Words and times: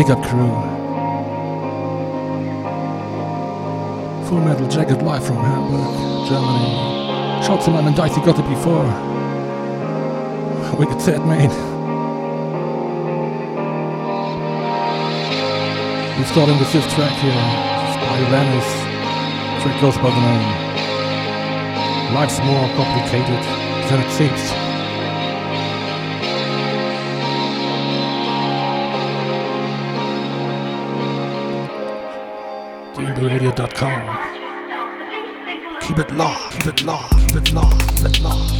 Big 0.00 0.10
up 0.10 0.22
crew. 0.24 0.48
Full 4.26 4.40
Mental 4.40 4.66
Jacket 4.66 5.02
live 5.02 5.22
from 5.26 5.36
Hamburg, 5.36 6.26
Germany. 6.26 7.44
Shout 7.44 7.60
to 7.64 7.70
and 7.72 7.94
Dicey 7.94 8.22
got 8.22 8.38
it 8.38 8.48
before. 8.48 8.88
Wicked 10.78 11.02
sad 11.02 11.20
mate. 11.28 11.52
We're 16.16 16.24
starting 16.32 16.56
the 16.56 16.64
fifth 16.64 16.88
track 16.94 17.12
here. 17.20 17.34
By 18.00 18.20
Venice. 18.30 18.72
Track 19.62 19.80
goes 19.82 19.96
by 19.98 20.08
the 20.08 20.22
name. 20.30 22.14
Life's 22.14 22.38
more 22.38 22.66
complicated 22.74 23.44
than 23.90 24.00
it 24.00 24.10
seems. 24.12 24.59
Keep 35.82 35.98
it 35.98 36.10
locked, 36.12 36.52
keep 36.52 36.66
it 36.66 36.82
locked, 36.82 37.18
keep 37.18 37.36
it 37.36 37.52
locked, 37.52 37.96
keep 37.96 38.06
it 38.06 38.20
locked, 38.22 38.59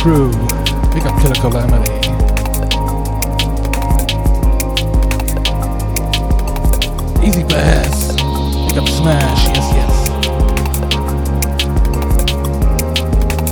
crew. 0.00 0.32
Big 0.94 1.04
up 1.04 1.20
Killer 1.20 1.34
Calamity. 1.34 1.92
Easy 7.22 7.42
Bass. 7.44 8.16
Big 8.68 8.78
up 8.78 8.88
Smash. 8.88 9.44
Yes, 9.48 9.66
yes. 9.76 9.94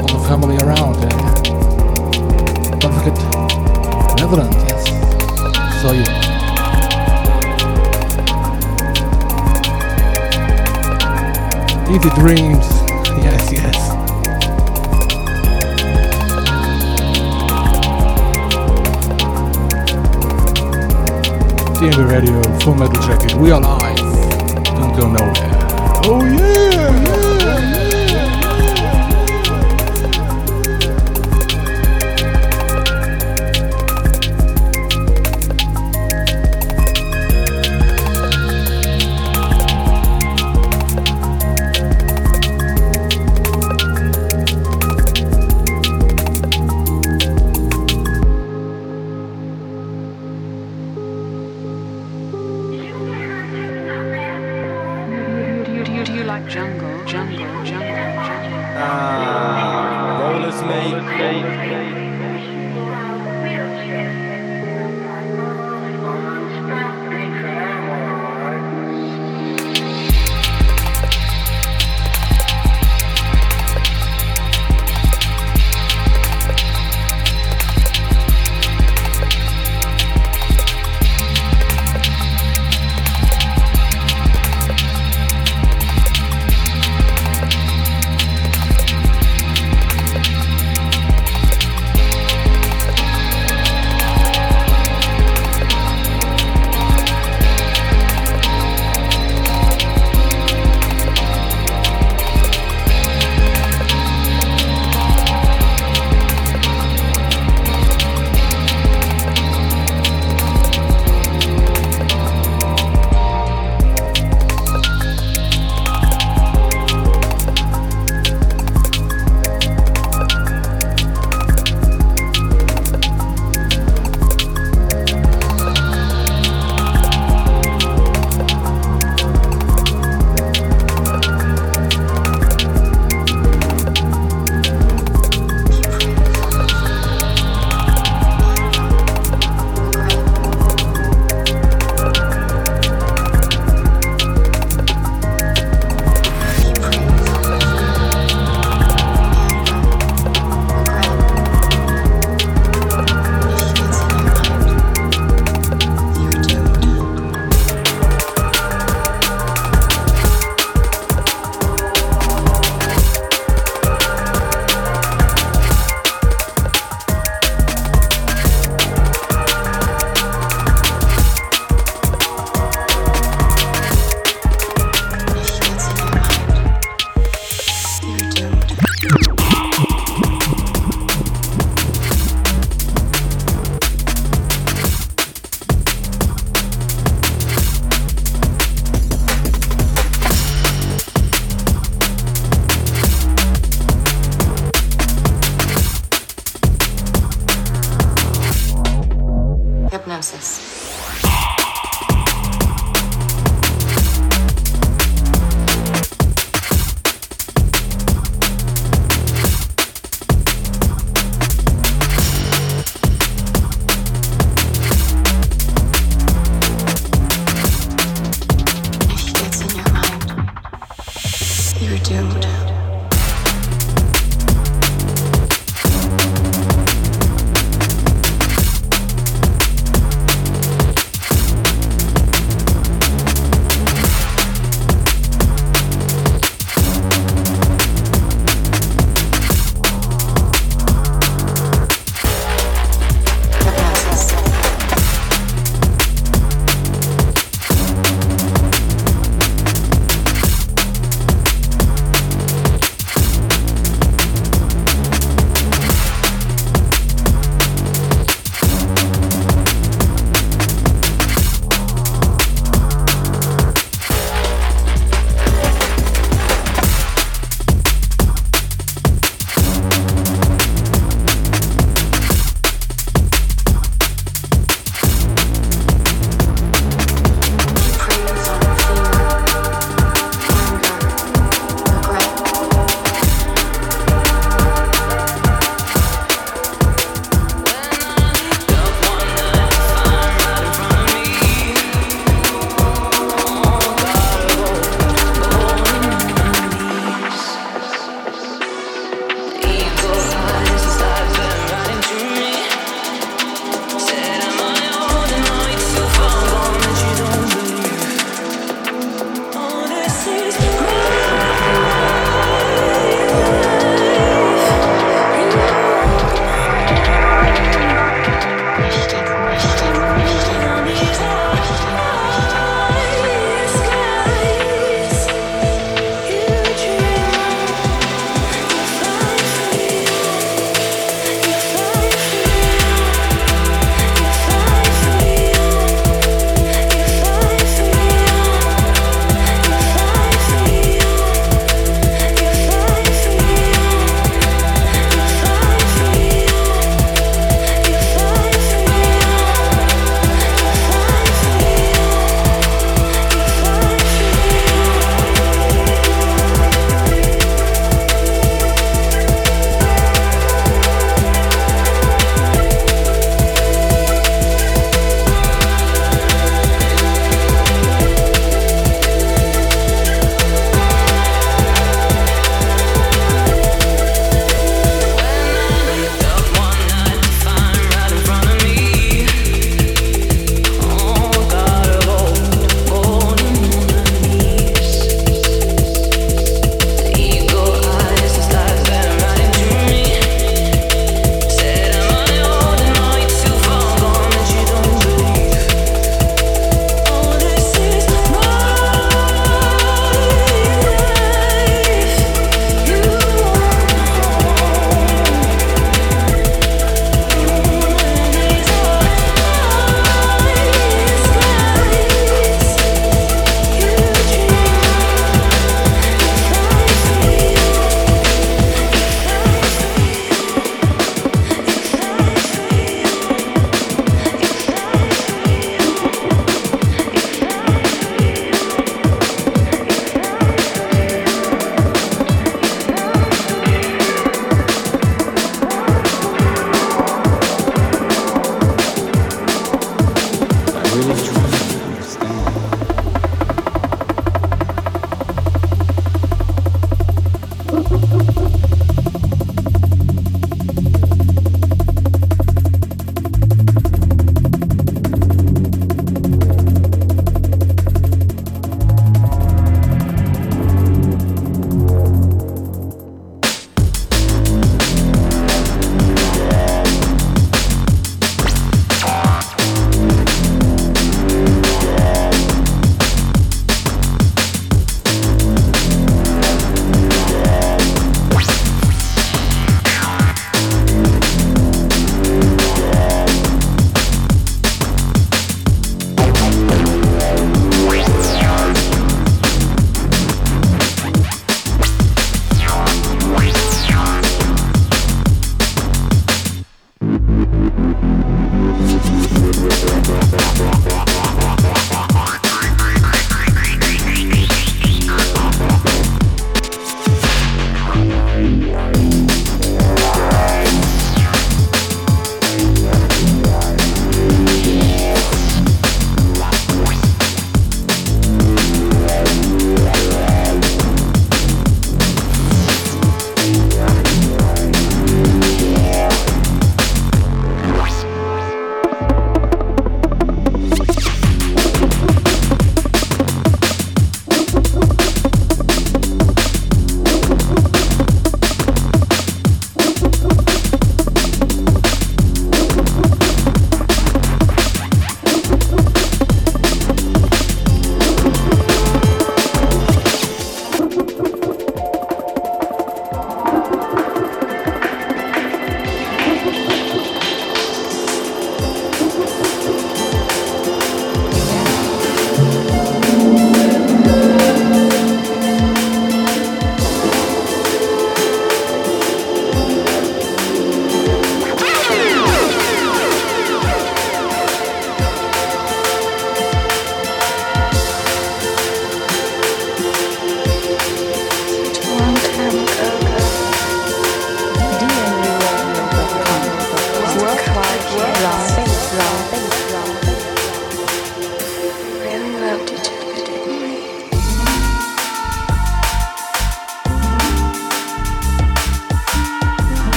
All 0.00 0.08
the 0.12 0.24
family 0.28 0.56
around. 0.58 0.96
Eh? 0.96 1.08
Don't 2.78 2.92
forget 2.92 3.16
Reverend. 4.20 4.54
Yes. 4.68 4.82
Saw 5.80 5.92
you. 5.92 6.04
Easy 11.94 12.10
Dreams. 12.20 12.68
Yes, 13.24 13.52
yes. 13.52 13.63
DNB 21.84 22.10
Radio, 22.10 22.42
Full 22.60 22.76
Mental 22.76 23.02
Jacket, 23.02 23.34
we 23.34 23.50
are 23.50 23.60
live. 23.60 23.96
Don't 24.64 24.96
go 24.98 25.06
nowhere. 25.06 25.50
Oh 26.06 26.24
yeah, 26.24 26.53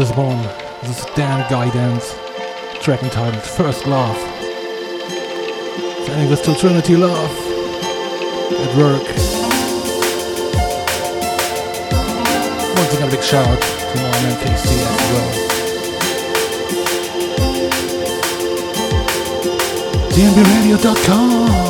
Yeah, 0.00 0.06
read 0.06 0.16
it 0.16 0.22
on 0.22 0.40
Just 0.40 0.42
Born. 0.42 0.42
This 0.82 0.98
is 0.98 1.04
Dan 1.14 1.50
Guidance, 1.50 2.14
track 2.82 3.02
entitled 3.02 3.42
First 3.42 3.86
Love. 3.86 4.16
Sending 6.06 6.30
this 6.30 6.40
to 6.42 6.54
Trinity 6.54 6.96
Love 6.96 7.30
at 8.50 8.76
work. 8.76 9.02
Once 12.76 12.94
again, 12.94 13.08
a 13.08 13.10
big 13.10 13.22
shout 13.22 13.46
out 13.46 13.60
to 13.60 13.96
my 13.96 14.10
man 14.22 14.36
KC 14.40 14.66
as 14.88 15.00
well. 15.12 15.30
DNBRadio.com. 20.12 21.69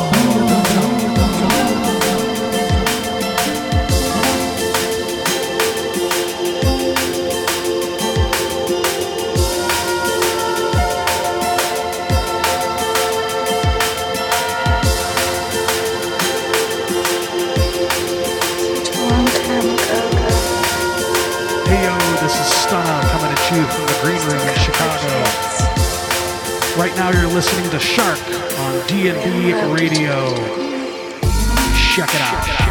listening 27.33 27.69
to 27.71 27.79
Shark 27.79 28.19
on 28.19 28.73
DNB 28.87 29.73
Radio. 29.73 30.35
Check 31.93 32.09
it 32.13 32.21
out. 32.21 32.70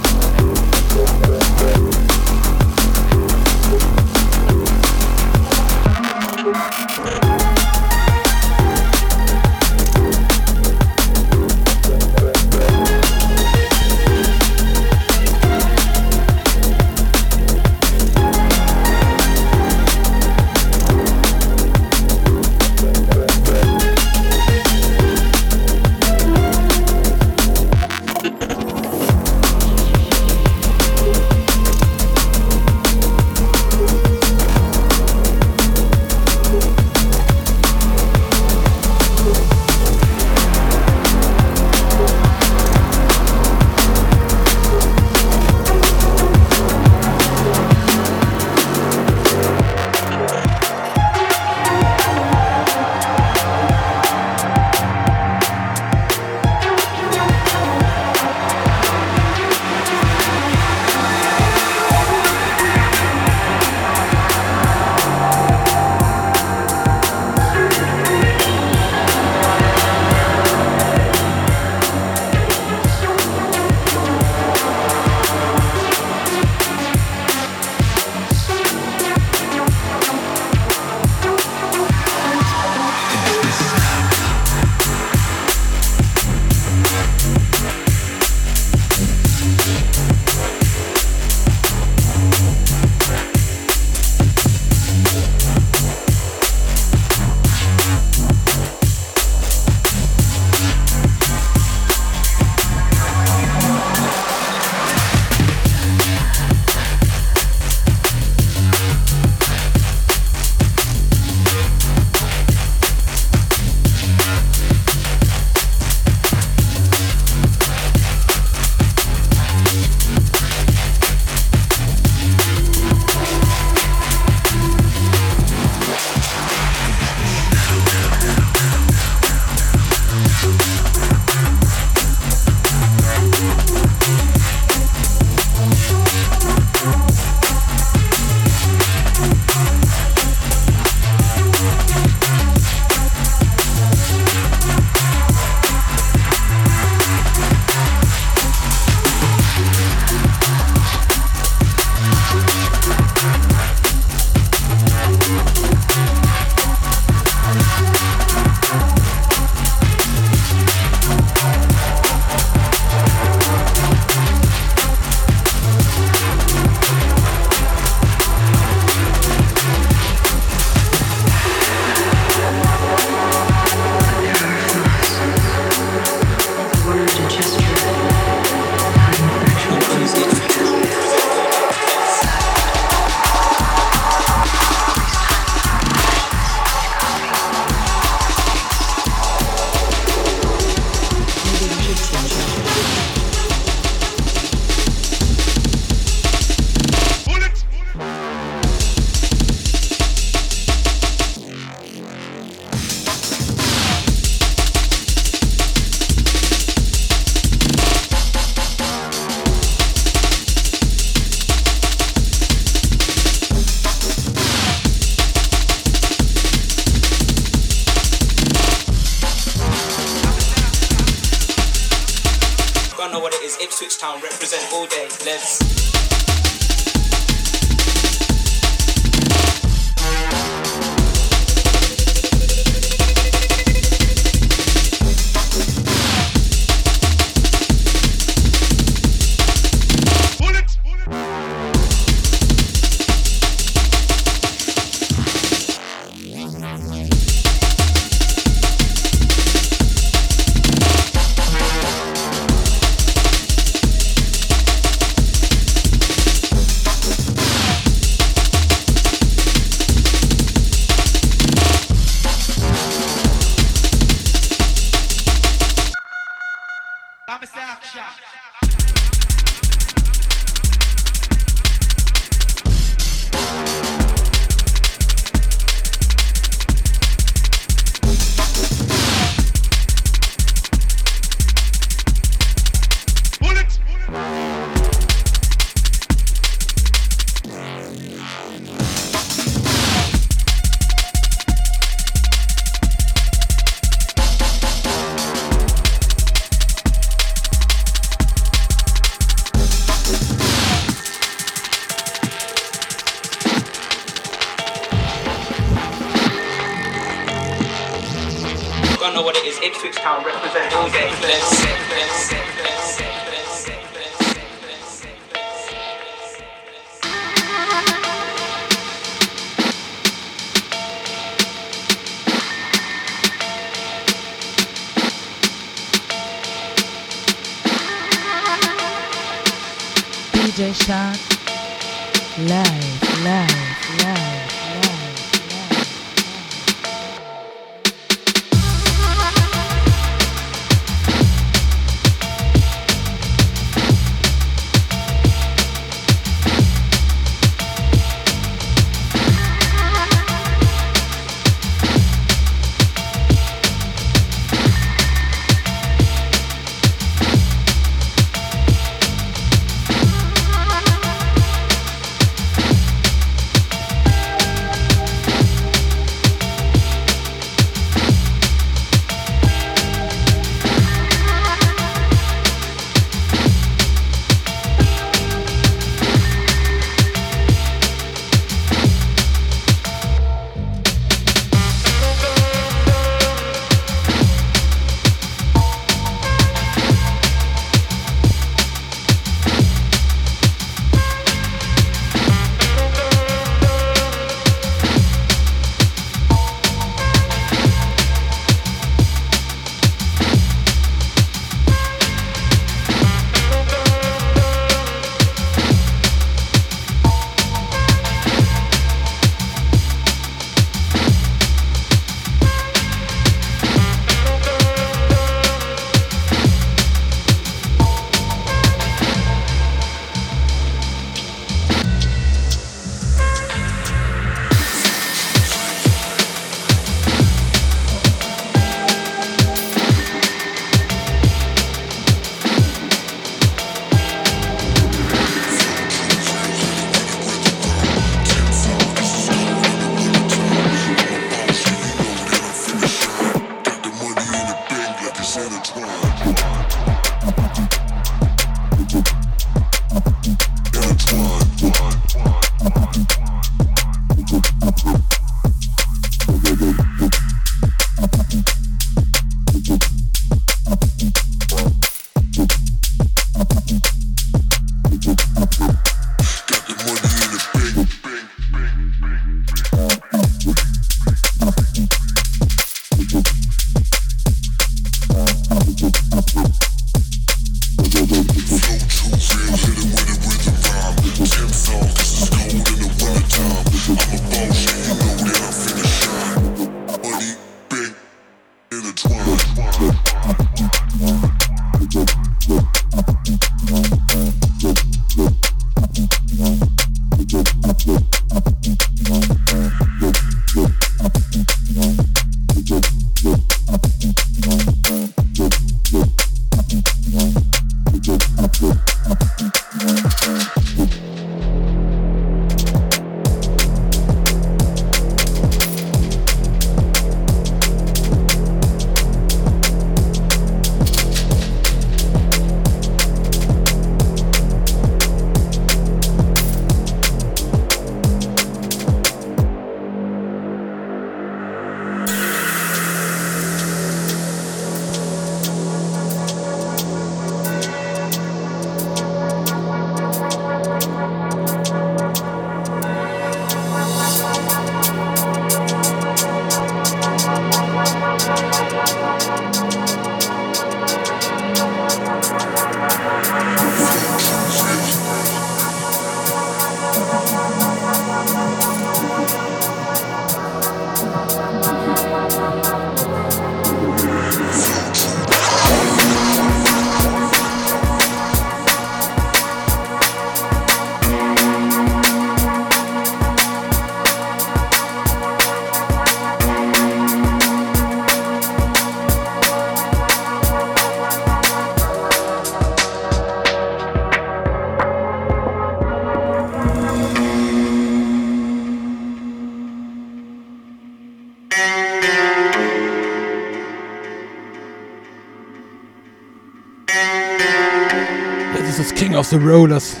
Of 599.30 599.40
the 599.40 599.46
Rollers, 599.46 600.00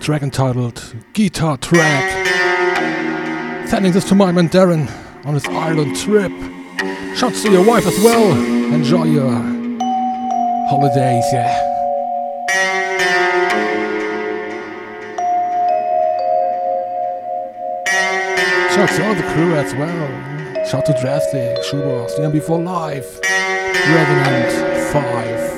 track 0.00 0.22
entitled 0.22 0.96
Guitar 1.14 1.56
Track. 1.56 2.26
Sending 3.66 3.92
this 3.92 4.06
to 4.10 4.14
my 4.14 4.30
man 4.32 4.50
Darren 4.50 4.86
on 5.24 5.32
his 5.32 5.46
island 5.46 5.96
trip. 5.96 6.30
Shouts 7.16 7.42
to 7.44 7.50
your 7.50 7.64
wife 7.64 7.86
as 7.86 7.98
well. 8.04 8.32
Enjoy 8.74 9.04
your 9.04 9.32
holidays, 10.68 11.24
yeah. 11.32 11.56
Shout 18.74 18.90
to 18.90 19.08
all 19.08 19.14
the 19.14 19.22
crew 19.32 19.54
as 19.54 19.74
well. 19.76 20.66
Shout 20.66 20.84
to 20.84 20.92
Drastic, 21.00 21.64
Shoebox, 21.64 22.44
for 22.44 22.60
Life, 22.60 23.20
Revenant 23.24 24.92
5. 24.92 25.55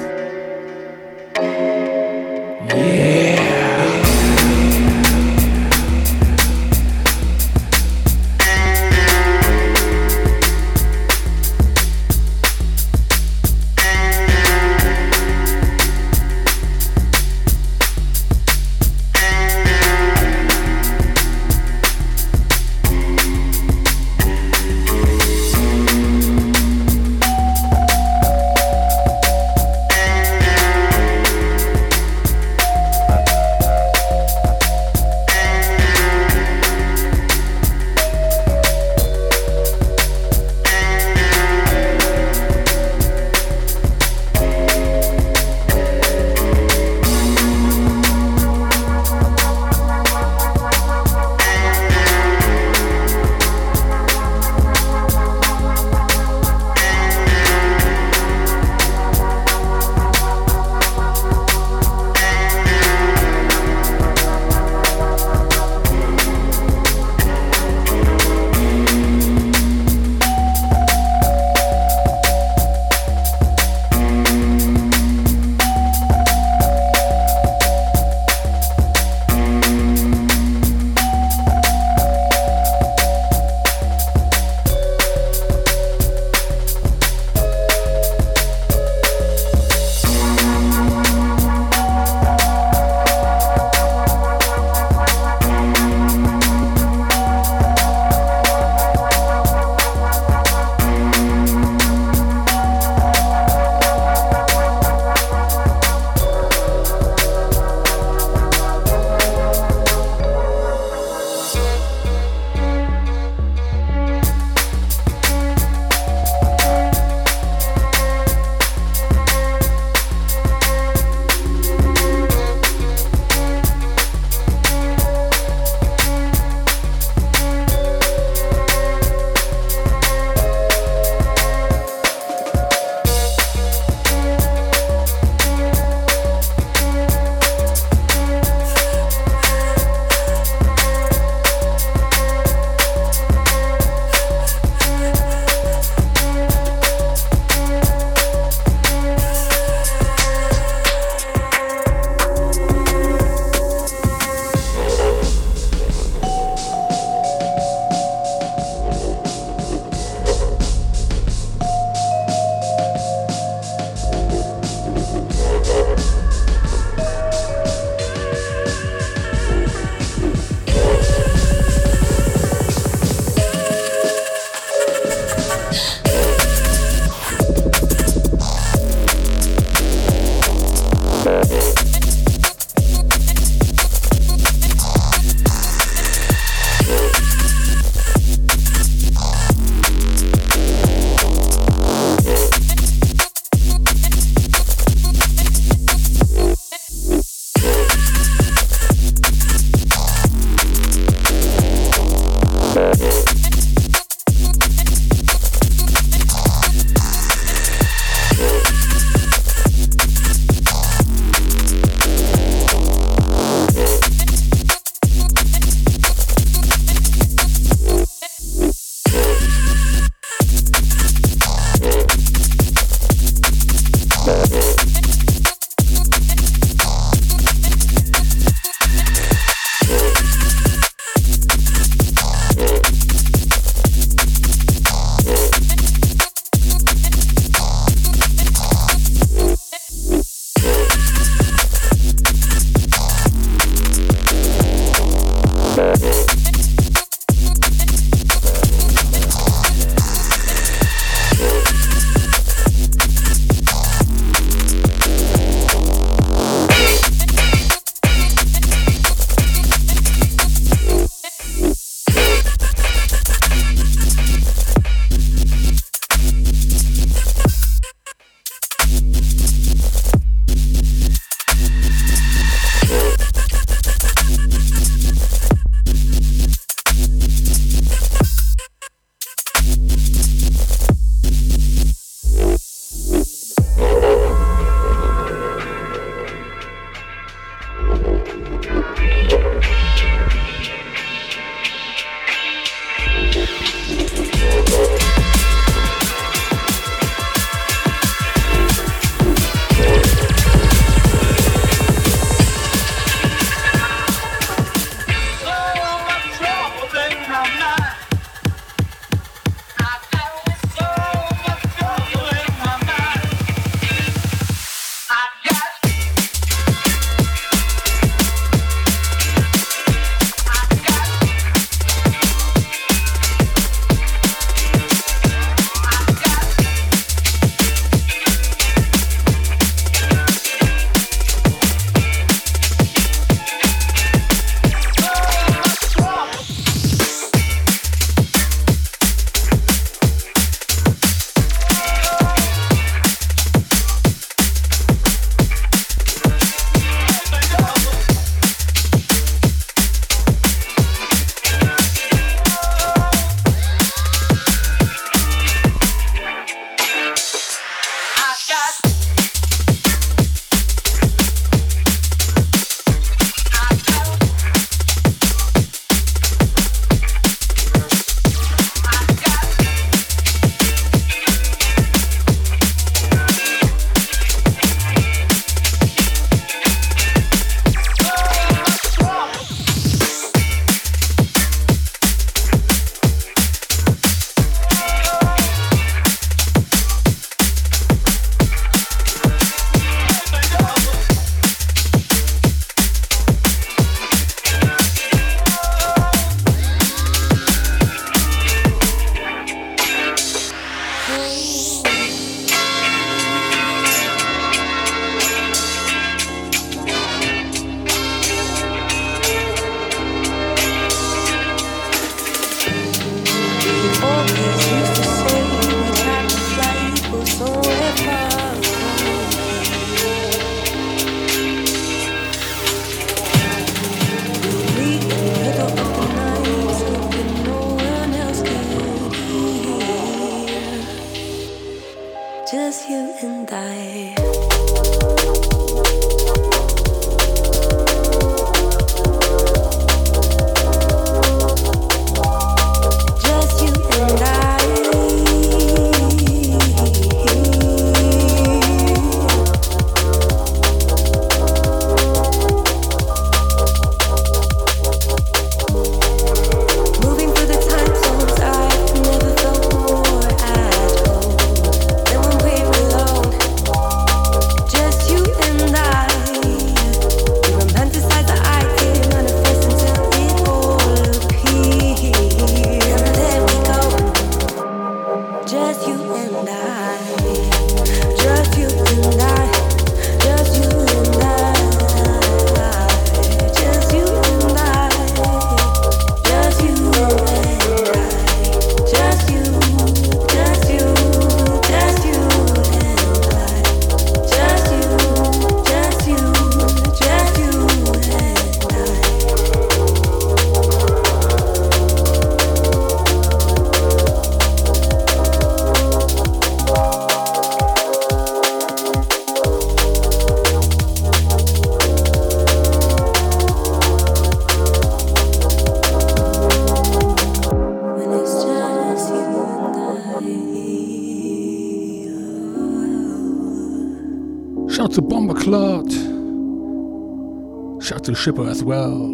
Shipper 528.19 528.49
as 528.49 528.64
well. 528.64 529.07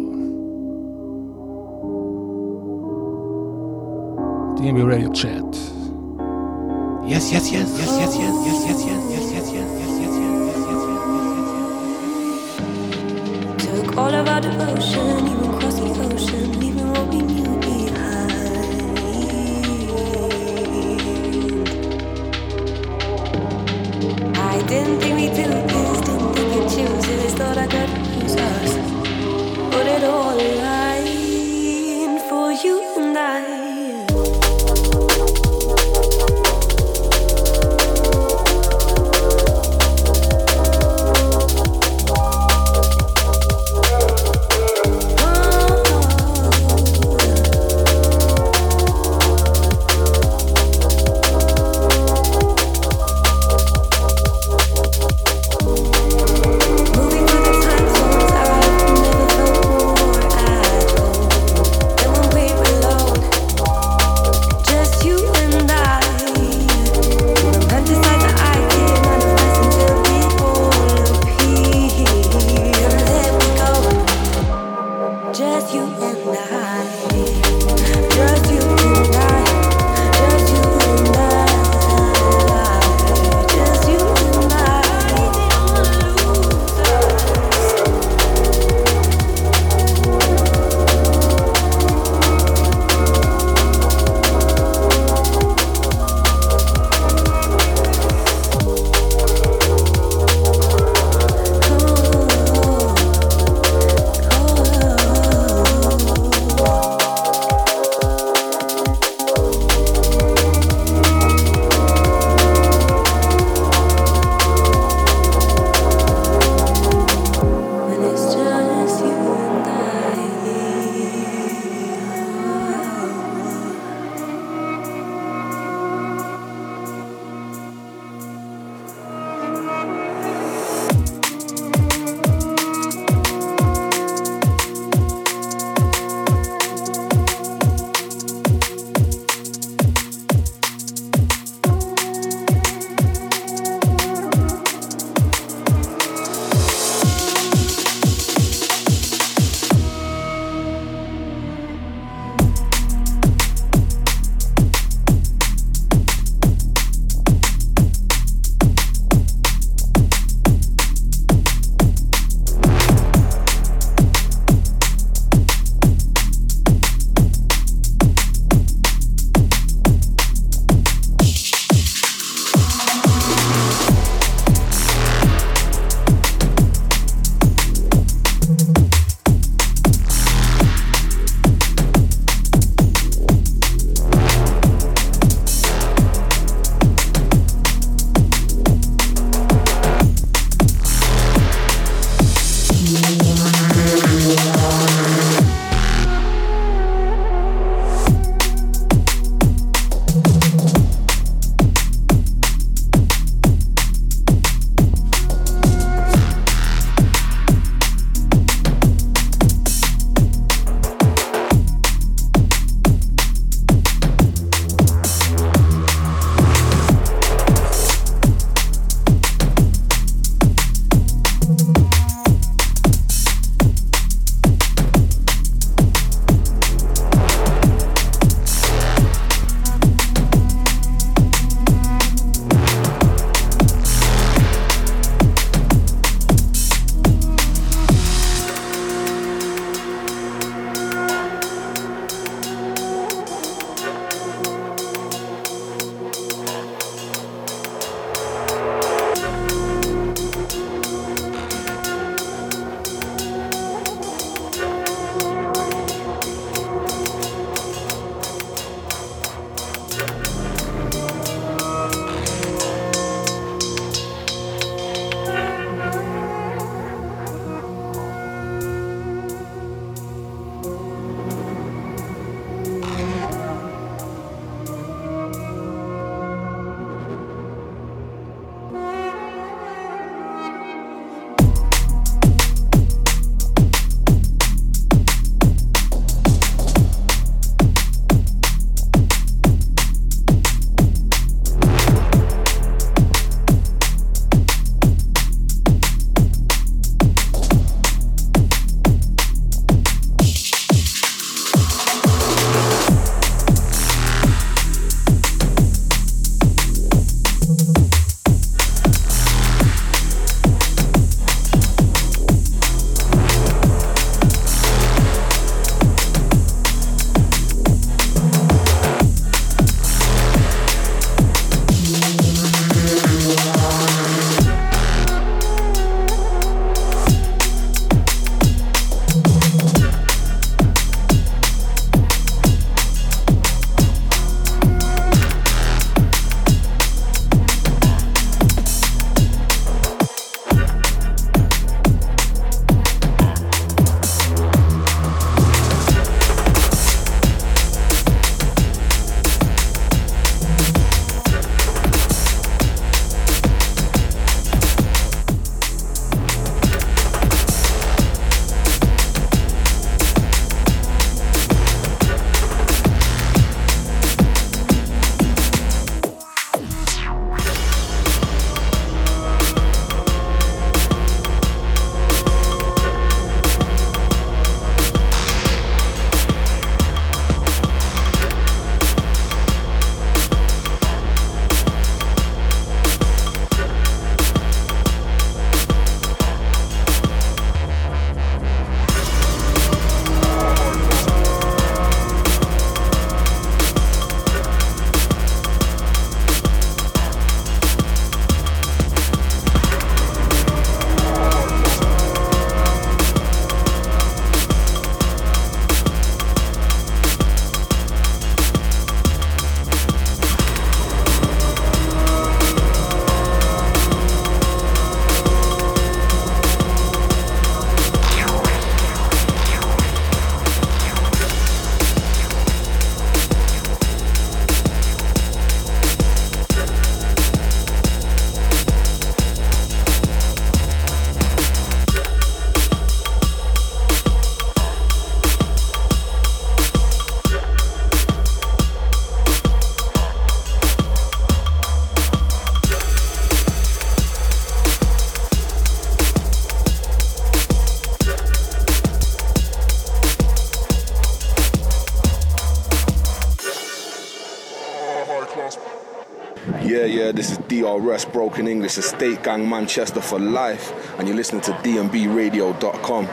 This 457.11 457.31
is 457.31 457.37
DRS 457.49 458.05
Broken 458.05 458.47
English, 458.47 458.77
Estate 458.77 459.21
Gang 459.23 459.47
Manchester 459.49 460.01
for 460.01 460.19
life, 460.19 460.73
and 460.97 461.07
you're 461.07 461.17
listening 461.17 461.41
to 461.41 461.51
dnbradio.com. 461.51 463.07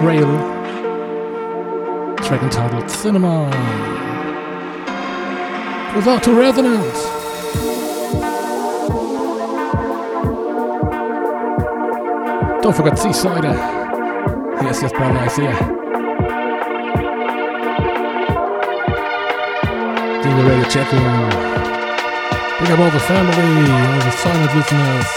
Trail. 0.00 0.32
Track 2.24 2.42
entitled 2.42 2.90
Cinema. 2.90 3.44
Without 5.94 6.26
a 6.26 6.32
Resonance. 6.32 7.00
Don't 12.62 12.74
forget 12.74 12.98
Seaside. 12.98 13.44
Yes, 13.44 14.80
yes, 14.80 14.92
brother, 14.92 15.18
I 15.18 15.28
see 15.28 15.44
ya. 15.44 15.52
Do 20.22 20.28
the 20.34 20.44
radio 20.48 20.66
check 20.70 20.90
in. 20.94 21.50
Big 22.58 22.70
up 22.70 22.78
all 22.78 22.90
the 22.90 23.00
family, 23.00 23.70
all 23.70 24.00
the 24.00 24.10
silent 24.12 24.54
listeners. 24.56 25.08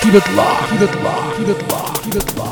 Keep 0.00 0.14
it 0.14 0.26
locked, 0.34 0.70
keep 0.70 0.80
it 0.80 1.02
locked, 1.02 1.36
keep 1.36 1.48
it 1.48 1.68
locked, 1.68 2.02
keep 2.02 2.14
it 2.14 2.36
locked, 2.36 2.49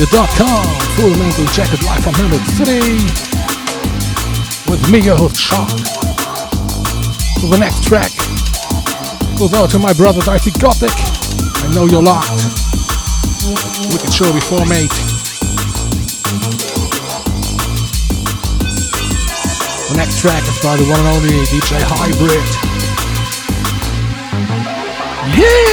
DNBRadio.com 0.00 0.64
Full 0.96 1.14
Mental 1.18 1.44
Jacket 1.52 1.82
live 1.84 2.02
from 2.02 2.14
Hamlet 2.14 2.40
City 2.56 2.80
with 4.70 4.90
me, 4.90 5.00
your 5.00 5.16
host 5.16 5.36
Shark. 5.36 5.68
So 7.36 7.48
the 7.48 7.58
next 7.58 7.84
track 7.84 8.08
goes 9.36 9.52
out 9.52 9.68
to 9.70 9.78
my 9.78 9.92
brother 9.92 10.22
Darcy 10.22 10.52
Gothic. 10.52 10.92
I 10.96 11.74
know 11.74 11.84
you're 11.84 12.02
locked. 12.02 12.30
Wicked 13.92 14.12
show 14.14 14.32
before, 14.32 14.64
mate. 14.64 14.88
The 19.90 19.96
next 19.96 20.20
track 20.20 20.42
is 20.48 20.60
by 20.62 20.76
the 20.76 20.88
one 20.88 21.00
and 21.00 21.08
only 21.08 21.44
DJ 21.52 21.76
Hybrid. 21.76 22.46
Yeah, 25.36 25.69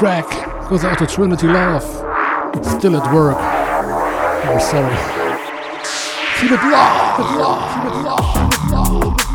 track 0.00 0.24
goes 0.70 0.82
out 0.82 0.96
to 0.96 1.06
Trinity 1.06 1.46
Love. 1.46 1.82
Still 2.78 2.96
at 2.96 3.12
work. 3.12 3.36
I'm 3.36 4.58
sorry. 4.58 4.96
Keep 6.40 6.52
it 6.52 6.62
love, 6.72 7.16
keep 7.16 7.26
it 7.26 7.36
love, 7.36 7.74
keep 7.74 7.84
it 7.84 7.96
love, 8.00 9.29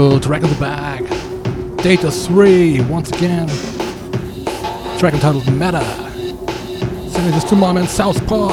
People, 0.00 0.18
Dragon 0.18 0.48
the 0.48 0.58
Bag. 0.58 1.76
Data 1.82 2.10
3, 2.10 2.80
once 2.86 3.10
again. 3.10 3.46
Track 4.98 5.12
entitled 5.12 5.46
Meta. 5.52 5.84
Sending 7.10 7.32
this 7.32 7.44
to 7.50 7.54
my 7.54 7.70
man 7.70 7.86
Southpaw. 7.86 8.48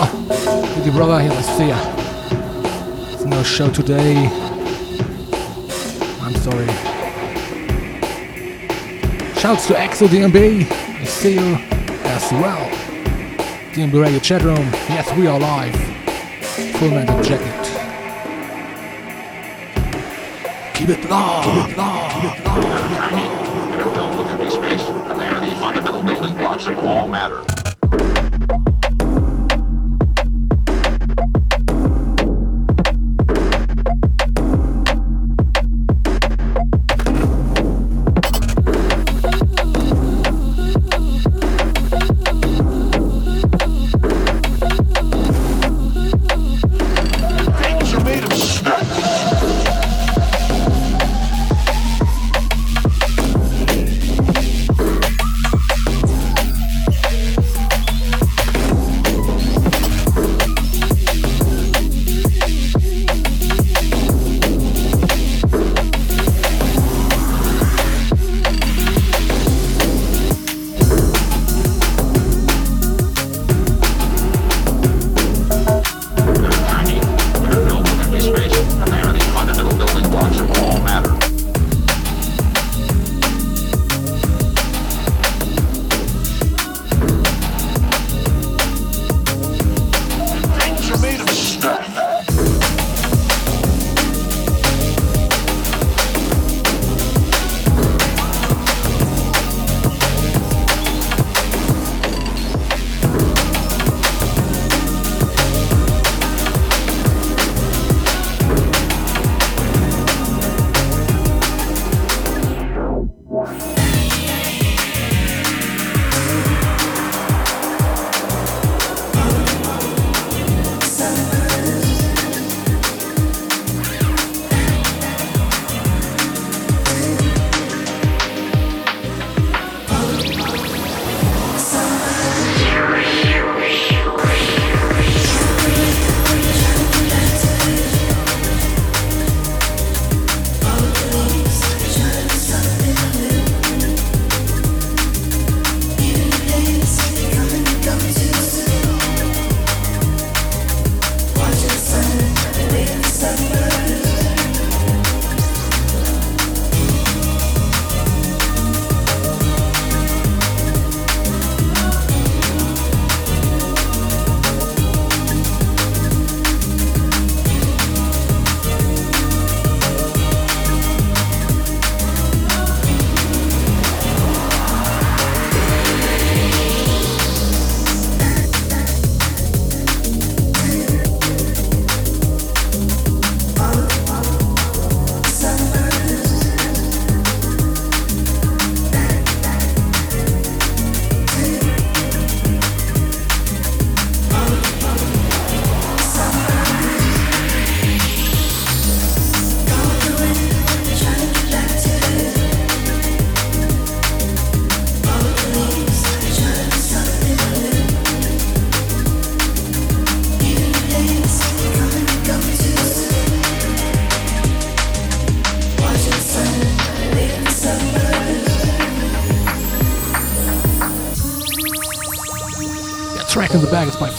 With 0.75 0.85
your 0.85 0.93
brother 0.95 1.21
here, 1.21 1.31
I 1.31 1.41
see 1.41 1.69
ya. 1.69 1.79
There's 3.05 3.25
no 3.25 3.43
show 3.43 3.69
today. 3.69 4.27
I'm 6.19 6.35
sorry. 6.35 6.67
Shouts 9.39 9.67
to 9.67 9.73
Exo 9.75 10.09
DNB. 10.09 10.69
I 10.69 11.05
see 11.05 11.35
you 11.35 11.55
as 12.09 12.29
well. 12.33 12.69
DNB 13.71 14.01
Radio 14.01 14.19
chat 14.19 14.41
room. 14.41 14.69
Yes, 14.89 15.09
we 15.17 15.27
are 15.27 15.39
live. 15.39 15.73
Full 16.77 16.89
Mental 16.89 17.23
Jacket. 17.23 17.56
Keep 20.87 20.99
it 20.99 21.09
low. 21.09 21.41
Keep 21.43 21.71
it 21.71 21.77
low. 21.77 22.09
Keep 22.21 22.39
it 22.39 22.45
low. 22.45 23.93
Don't 23.93 24.15
look 24.15 24.27
at 24.27 24.39
me 24.39 24.49
space, 24.49 24.87
and 24.87 25.19
they 25.19 25.27
are 25.27 25.41
the 25.41 25.51
fundamental 25.57 26.01
building 26.01 26.37
blocks 26.37 26.65
of 26.65 26.79
all 26.79 27.09
matter. 27.09 27.56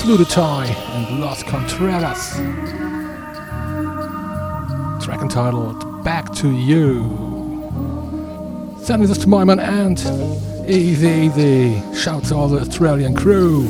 Fluidity 0.08 0.40
and 0.40 1.20
Loz 1.20 1.42
Contreras. 1.42 2.30
Track 5.04 5.20
entitled 5.20 6.02
Back 6.02 6.32
to 6.36 6.50
You. 6.50 7.02
Sending 8.80 9.06
this 9.06 9.18
to 9.18 9.28
my 9.28 9.44
man 9.44 9.60
and 9.60 9.98
Easy 10.66 11.10
Easy. 11.10 11.82
Shout 11.94 12.24
to 12.24 12.36
all 12.36 12.48
the 12.48 12.60
Australian 12.60 13.14
crew. 13.14 13.64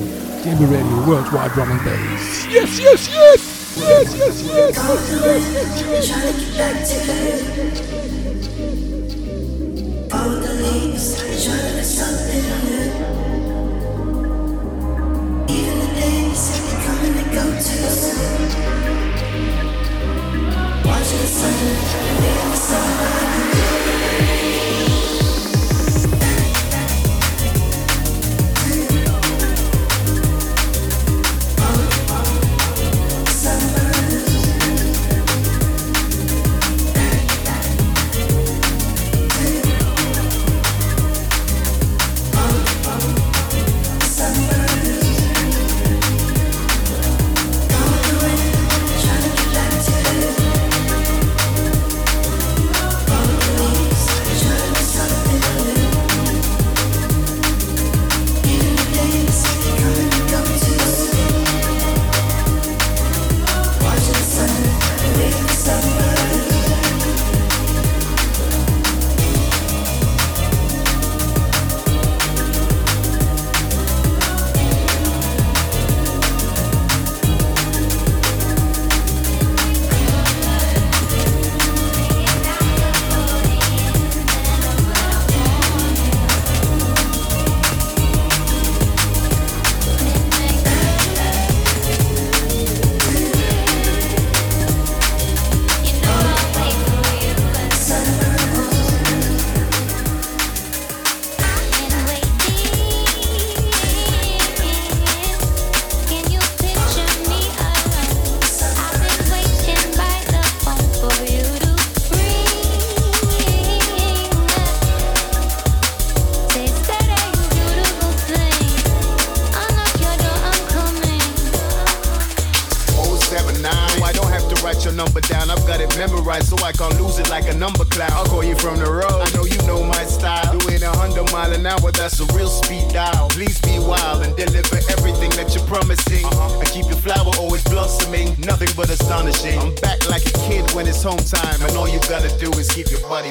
DB 0.44 0.70
Radio 0.70 1.08
Worldwide 1.08 1.50
Drum 1.54 1.72
and 1.72 1.84
Bass. 1.84 2.46
Yes, 2.46 2.78
yes, 2.78 3.08
yes! 3.12 3.76
Yes, 3.76 4.16
yes, 4.16 4.42
yes! 4.46 4.76
yes, 4.76 5.10
yes, 5.10 5.82
yes, 5.82 6.08
yes, 6.56 7.06
yes. 12.36 12.67
The 21.18 21.26
sun, 21.26 21.52
live 22.20 22.50
the 22.50 22.56
sun. 22.56 23.17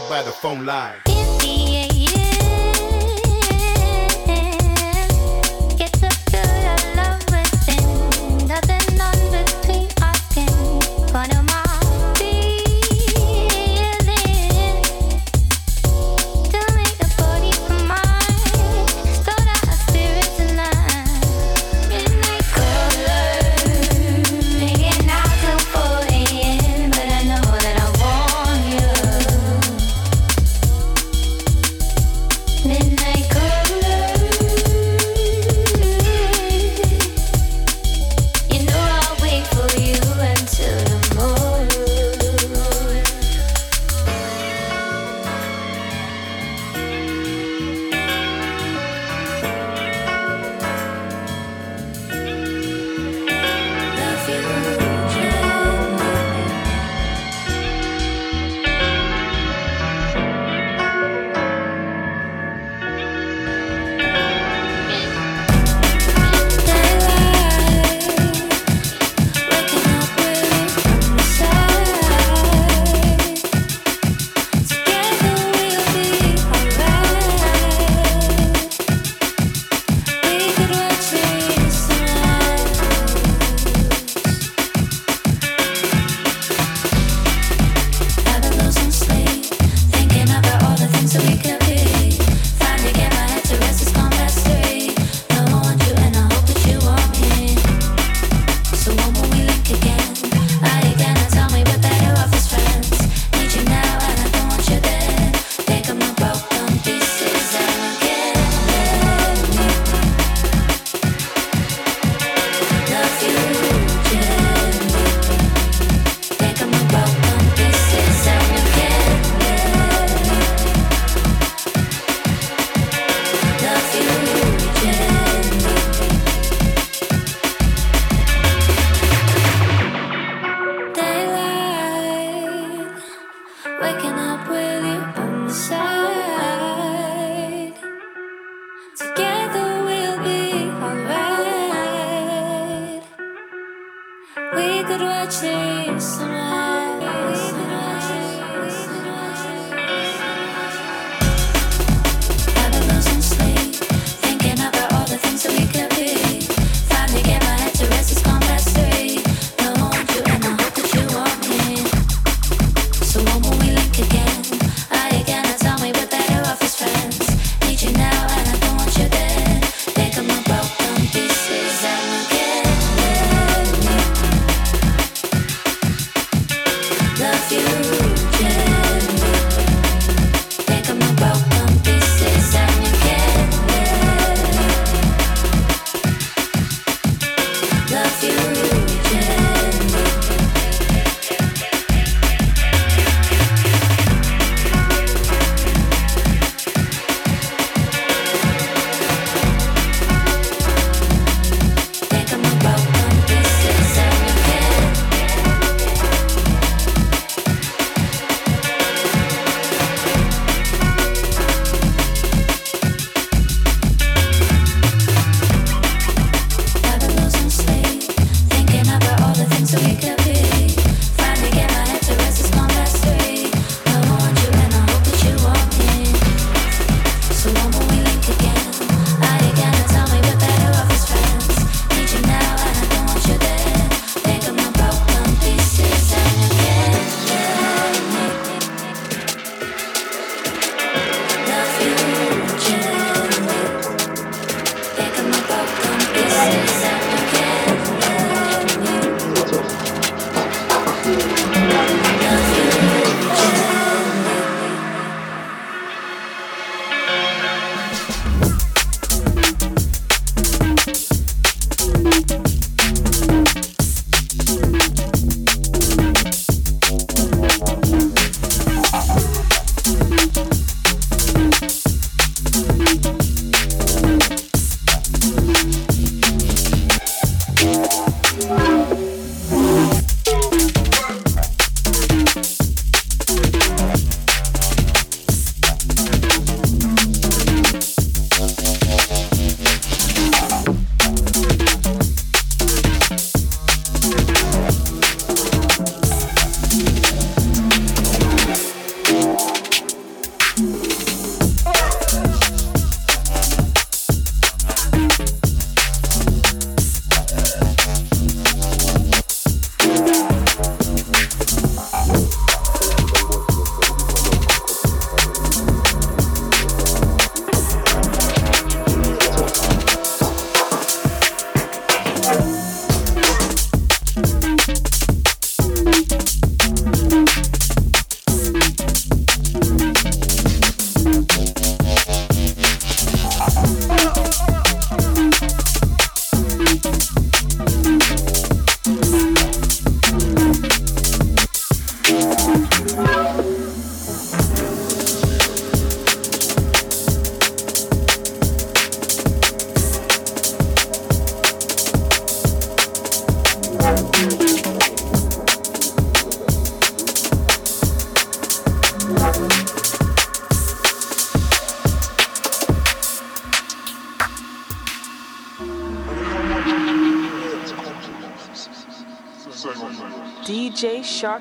By 0.09 0.21
the 0.21 0.31
phone 0.31 0.65
line. 0.65 1.86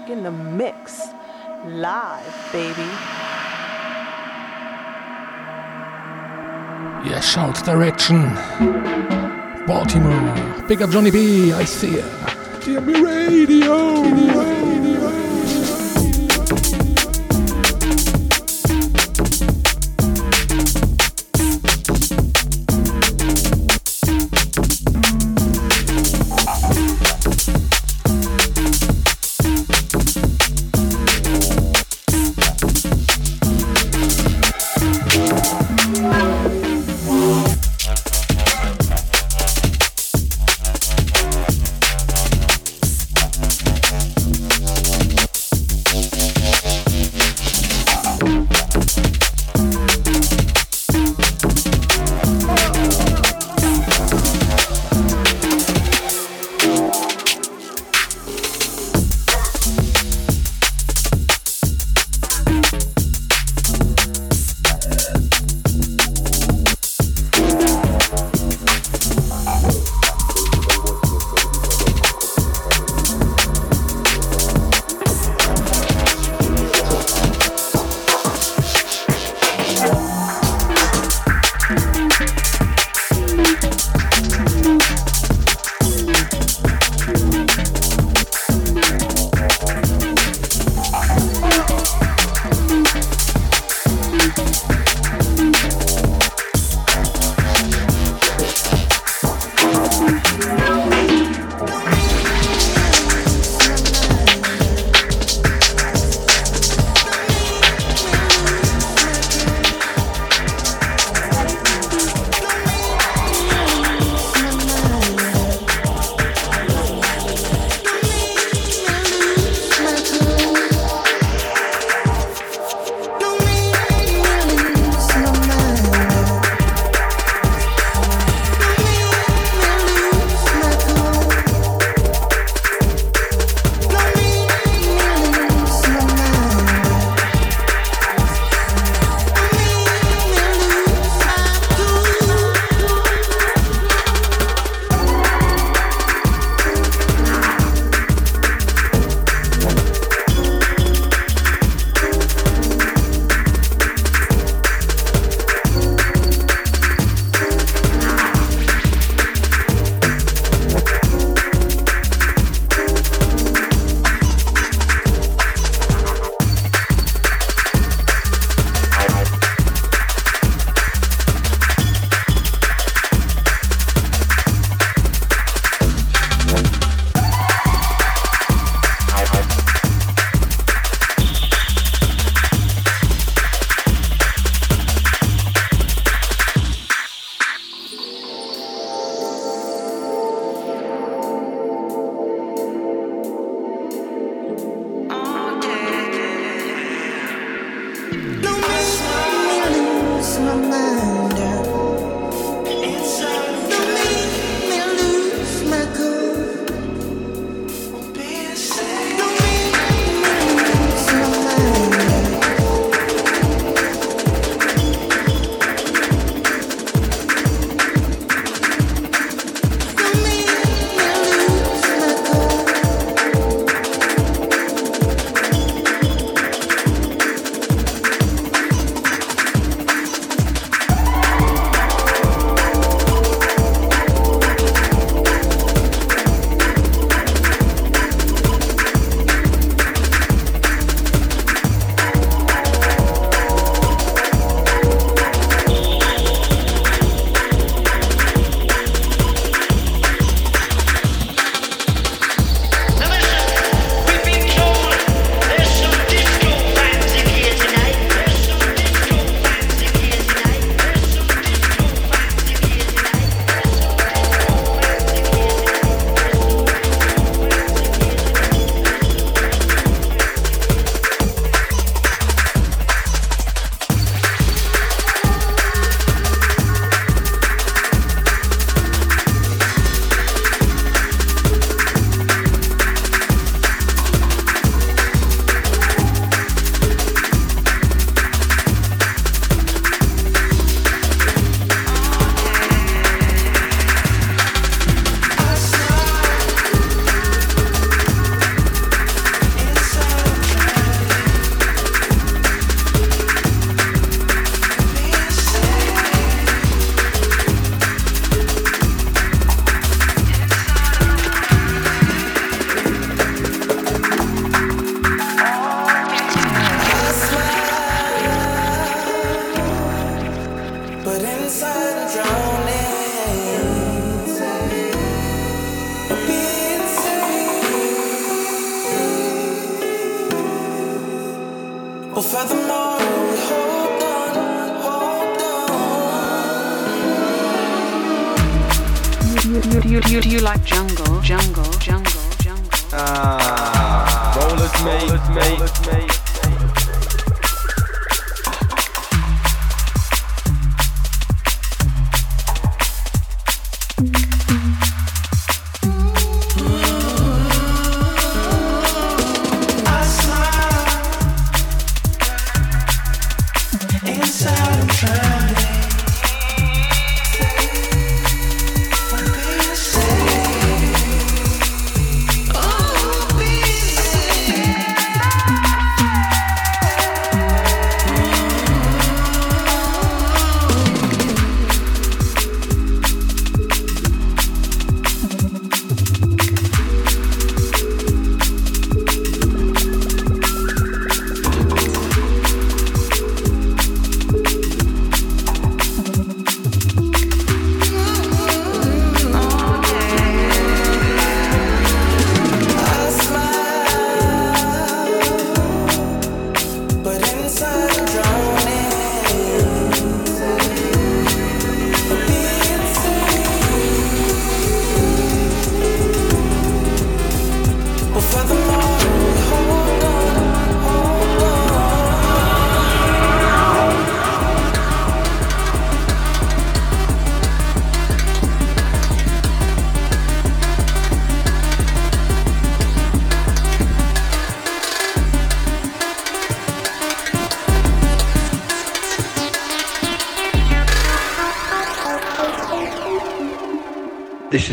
Shark 0.07 0.11
in 0.11 0.23
the 0.23 0.31
mix. 0.31 1.09
Live, 1.67 2.53
baby. 2.53 2.83
Yeah, 7.09 7.21
shout 7.21 7.65
direction. 7.65 8.23
Baltimore. 9.67 10.65
Pick 10.69 10.81
up 10.81 10.91
Johnny 10.91 11.11
B. 11.11 11.53
I 11.53 11.65
see 11.65 11.97
ya. 11.97 12.05
DNB 12.61 13.03
Radio. 13.03 14.03
Radio. 14.03 14.76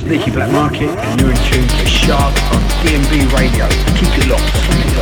Nicky 0.05 0.31
Blackmarket, 0.31 0.95
and 0.97 1.21
you're 1.21 1.31
in 1.31 1.37
tune 1.37 1.67
to 1.67 1.85
Shark 1.85 2.35
on 2.53 2.61
DNB 2.83 3.31
Radio. 3.33 3.67
Keep 3.95 4.17
it 4.17 4.27
locked. 4.27 4.92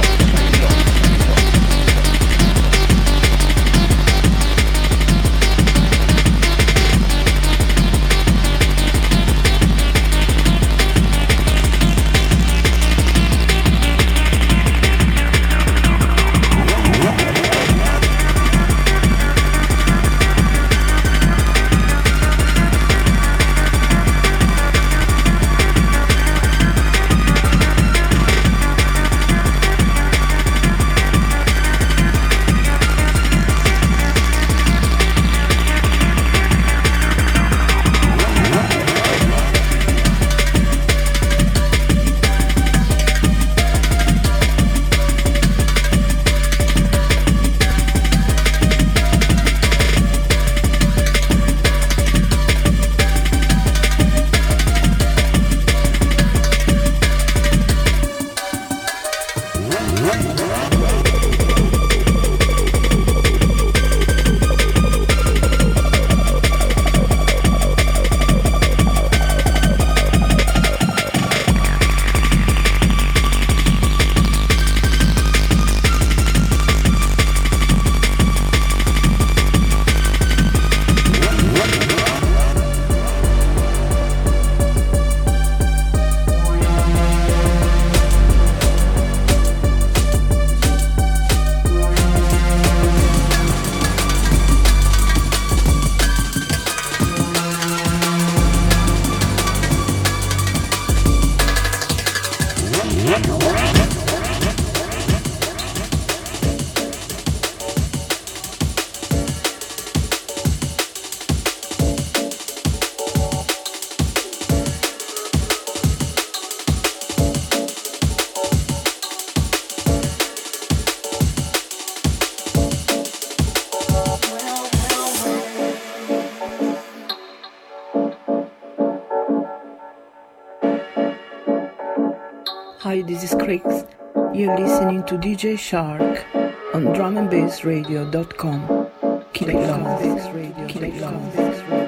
To 135.11 135.17
DJ 135.17 135.59
Shark 135.59 136.25
on 136.73 136.85
drumandbassradio.com. 136.95 138.88
Keep 139.33 139.49
it 139.49 139.55
locked. 139.67 140.69
Keep 140.69 140.83
it 140.83 141.01
locked. 141.01 141.80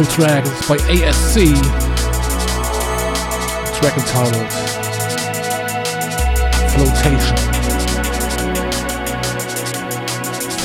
Beautiful 0.00 0.24
track. 0.24 0.46
It's 0.46 0.68
by 0.68 0.76
ASC. 0.76 1.34
Track 3.76 3.96
entitled 3.98 4.50
Flotation. 6.72 7.36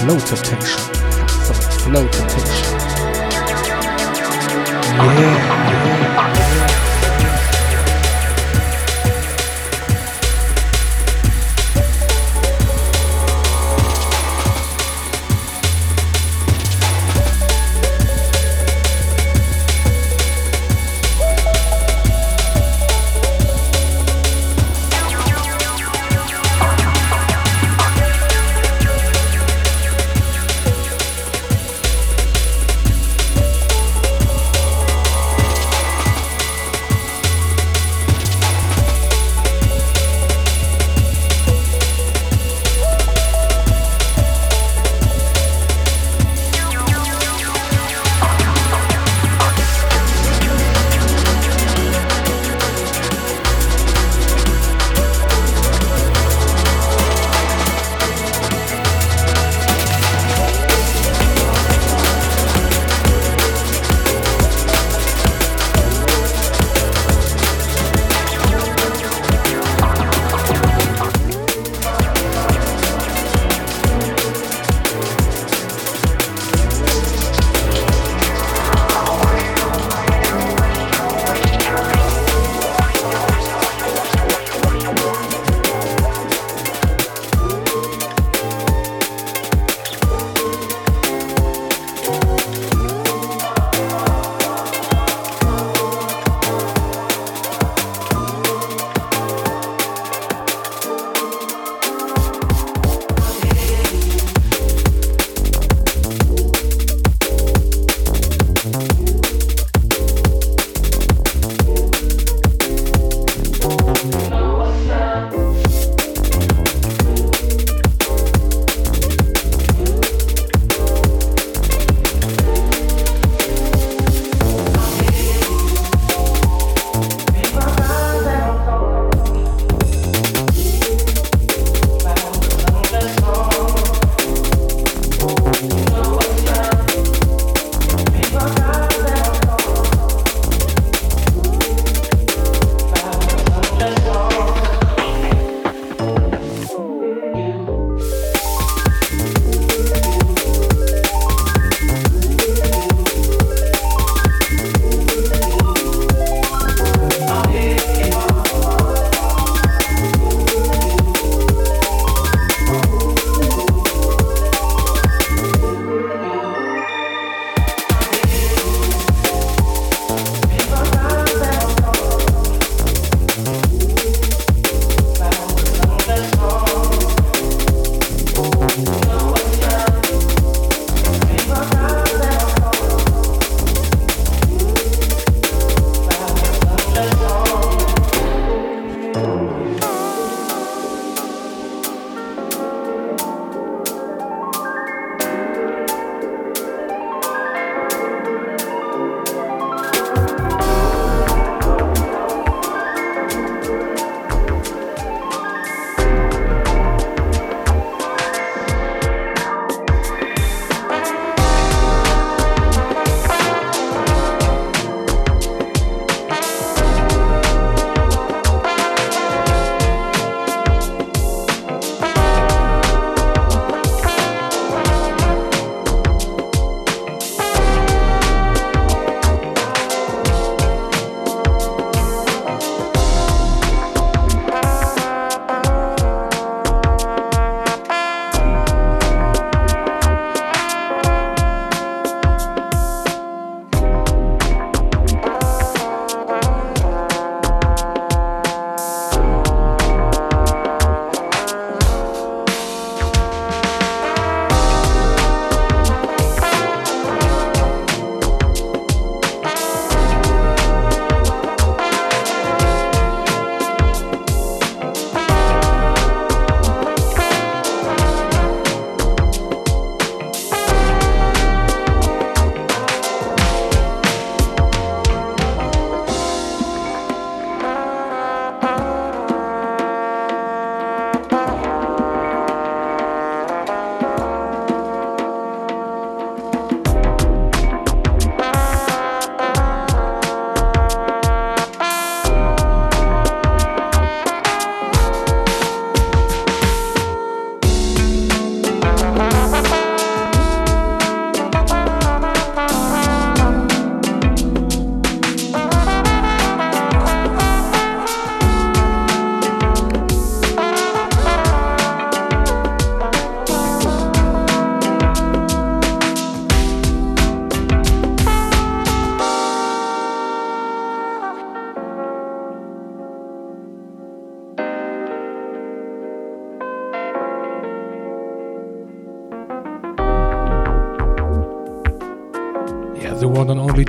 Flotation. 0.06 0.80
Flotation. 1.84 2.46
Yeah, 4.98 5.55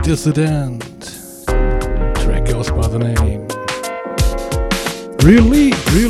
Dissident. 0.06 0.84
Track 1.46 2.46
goes 2.46 2.70
by 2.70 2.86
the 2.86 2.96
name. 2.96 3.48
Really, 5.26 5.72
really, 5.72 5.72
really. 5.94 6.05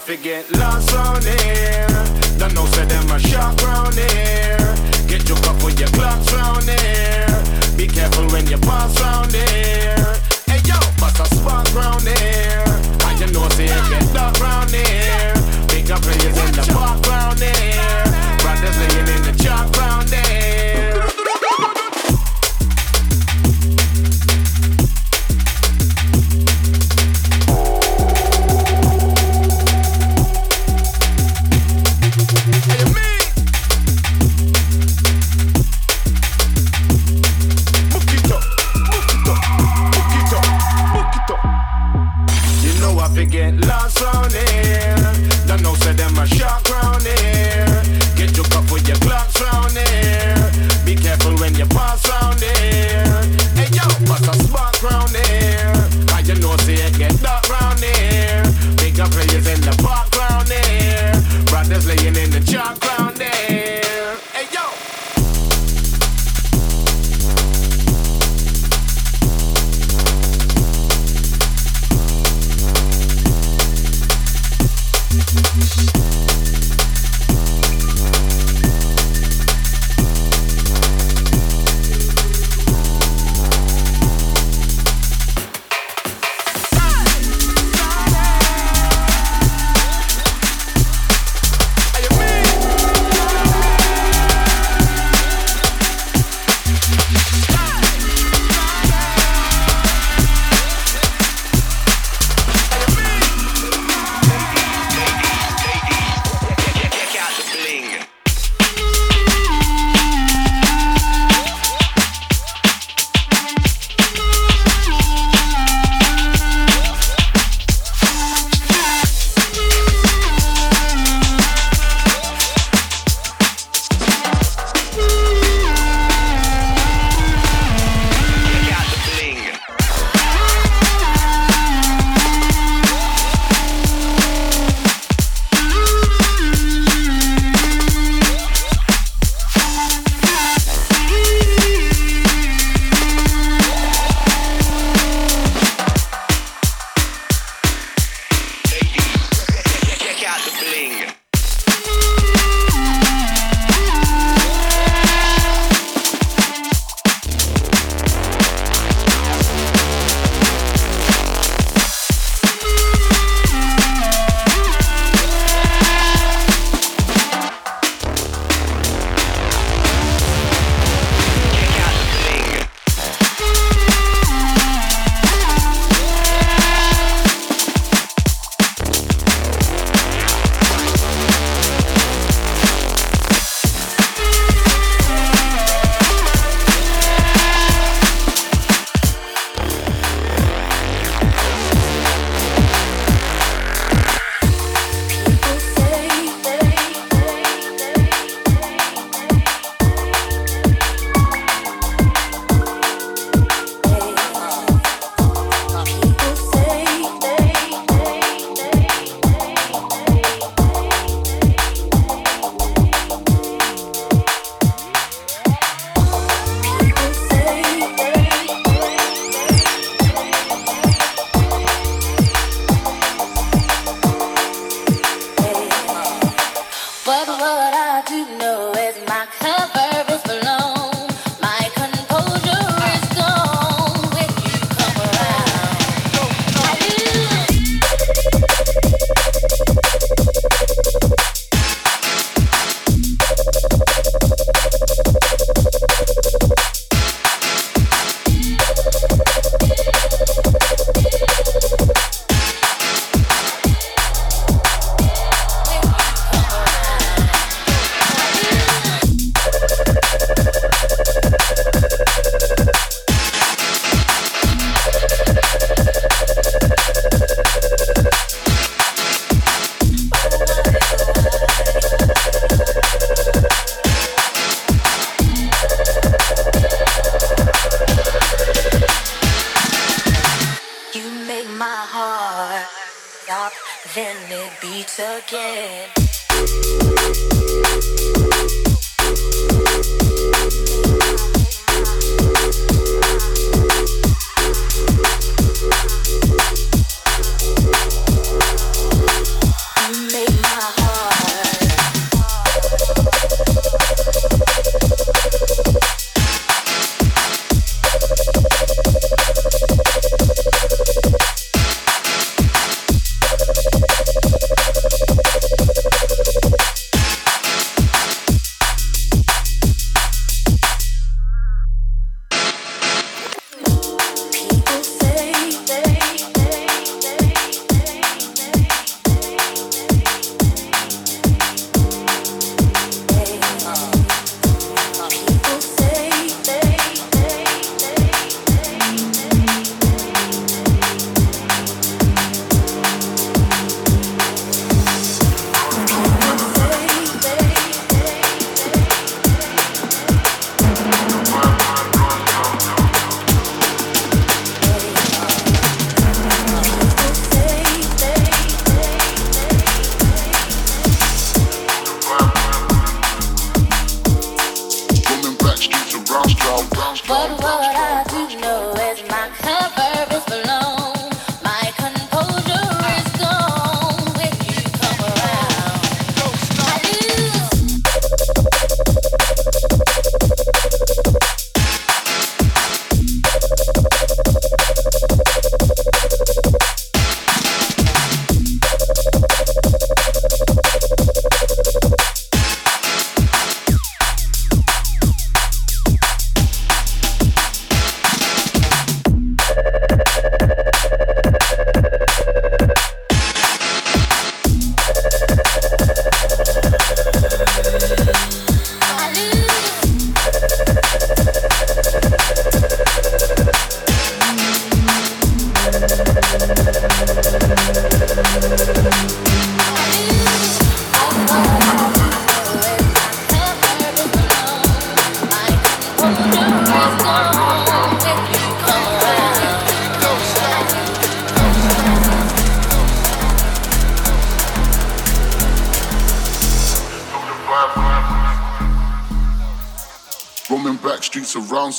You 0.00 0.06
know 0.06 0.14
I 0.14 0.16
forget 0.16 0.50
lost 0.52 0.92
round 0.94 1.24
here. 1.24 1.86
Don't 2.38 2.54
know 2.54 2.64
say 2.66 2.84
them 2.86 3.10
a 3.10 3.18
shark 3.18 3.60
round 3.62 3.94
here. 3.94 4.74
Get 5.06 5.28
your 5.28 5.36
cup 5.38 5.62
with 5.62 5.78
your 5.78 5.88
clocks 5.88 6.32
round 6.32 6.64
here. 6.64 7.76
Be 7.76 7.86
careful 7.86 8.26
when 8.28 8.46
you 8.46 8.56
pass 8.58 8.98
round 9.00 9.32
here. 9.32 10.16
Hey 10.46 10.60
yo, 10.64 10.78
bust 10.98 11.20
a 11.20 11.26
spark 11.34 11.74
round 11.74 12.02
here. 12.02 12.64
And 13.04 13.20
you 13.20 13.26
know 13.32 13.48
say 13.50 13.66
it 13.66 13.90
get 13.90 14.14
dark 14.14 14.40
round 14.40 14.70
here. 14.70 15.34
Big 15.68 15.90
up 15.90 16.00
players 16.00 16.38
in 16.38 16.52
the 16.54 16.72
park 16.72 17.06
round 17.06 17.38
here. 17.38 18.04
Brothers 18.40 18.76
laying 18.78 19.08
in 19.16 19.22
the 19.22 19.42
chalk 19.42 19.70
round 19.76 20.08
here. 20.08 20.79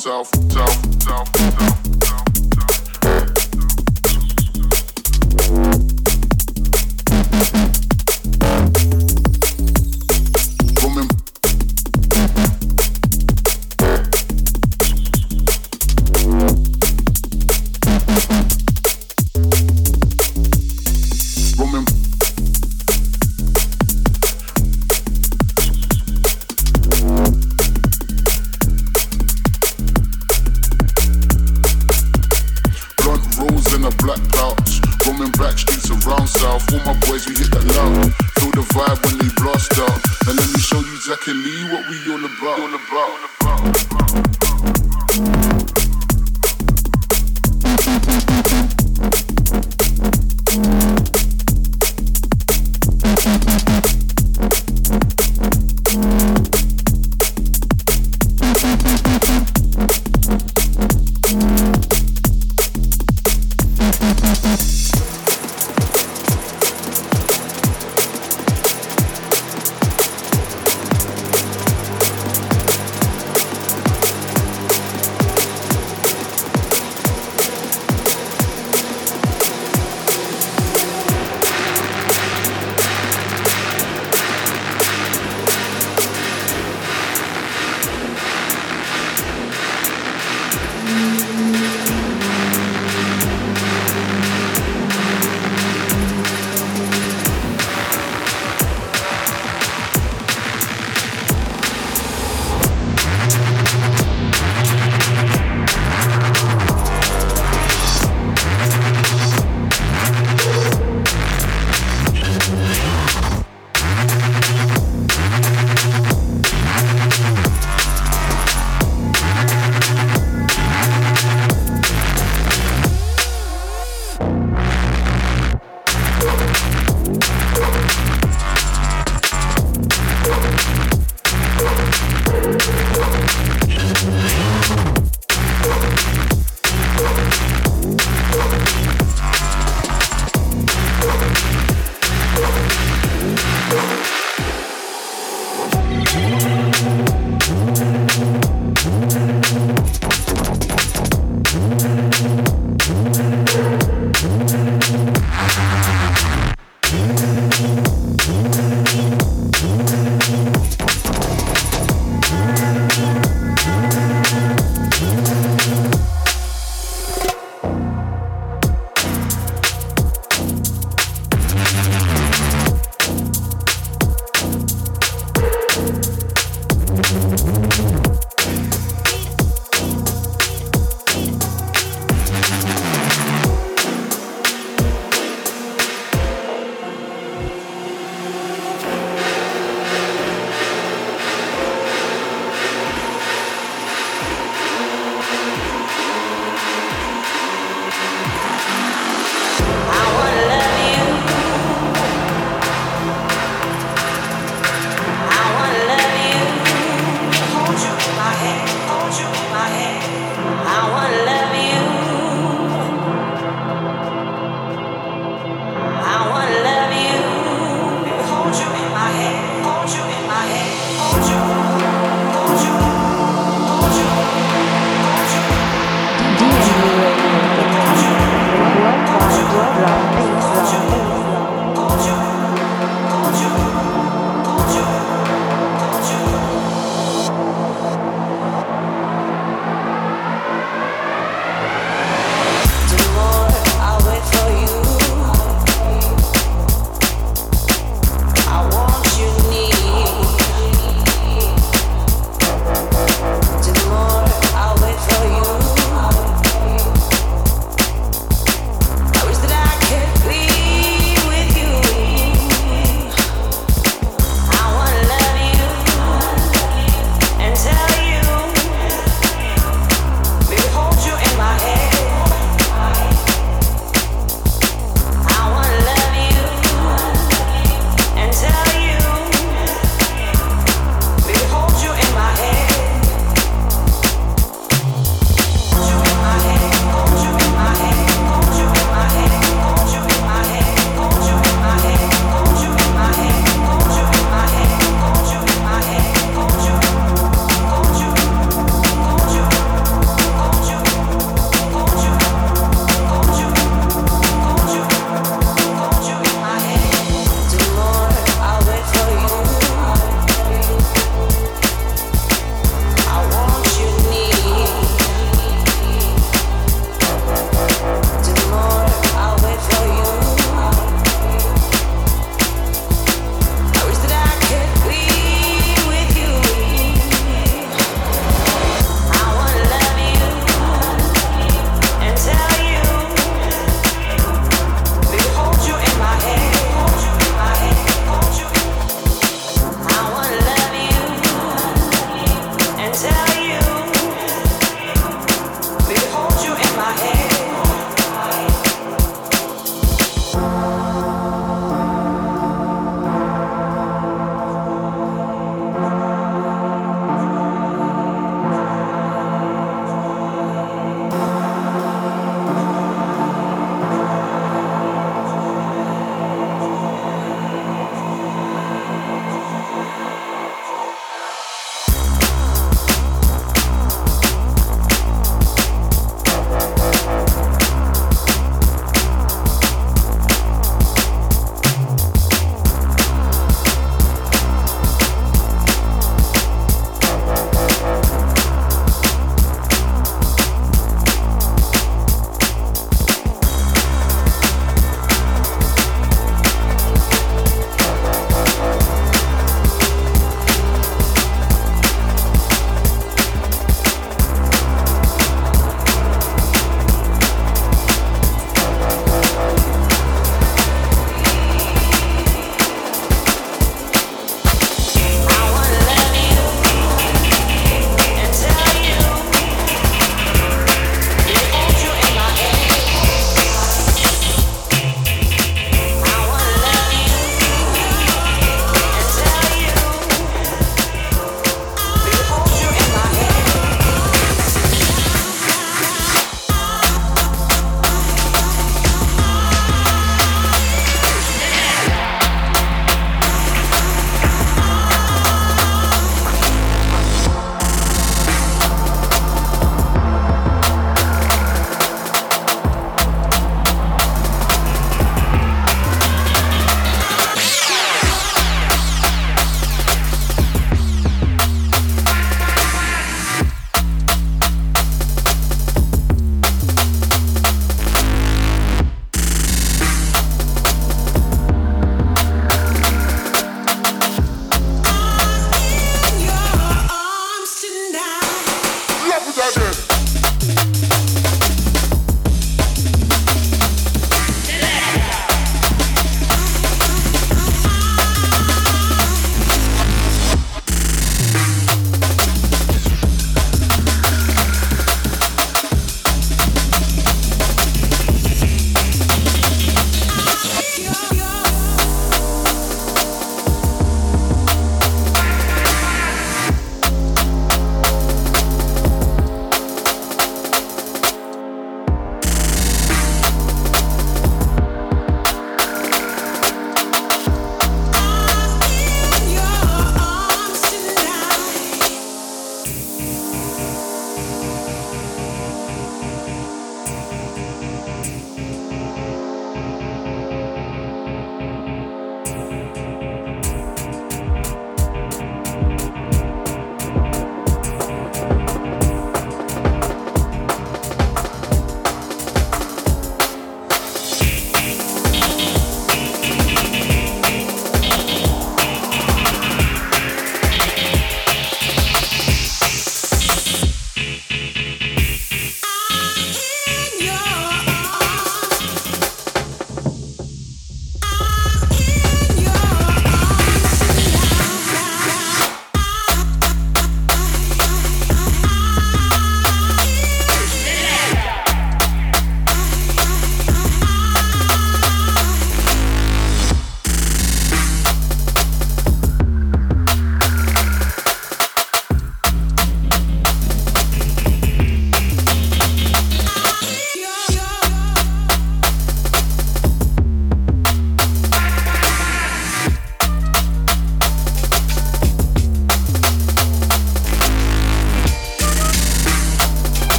Streets 0.00 0.39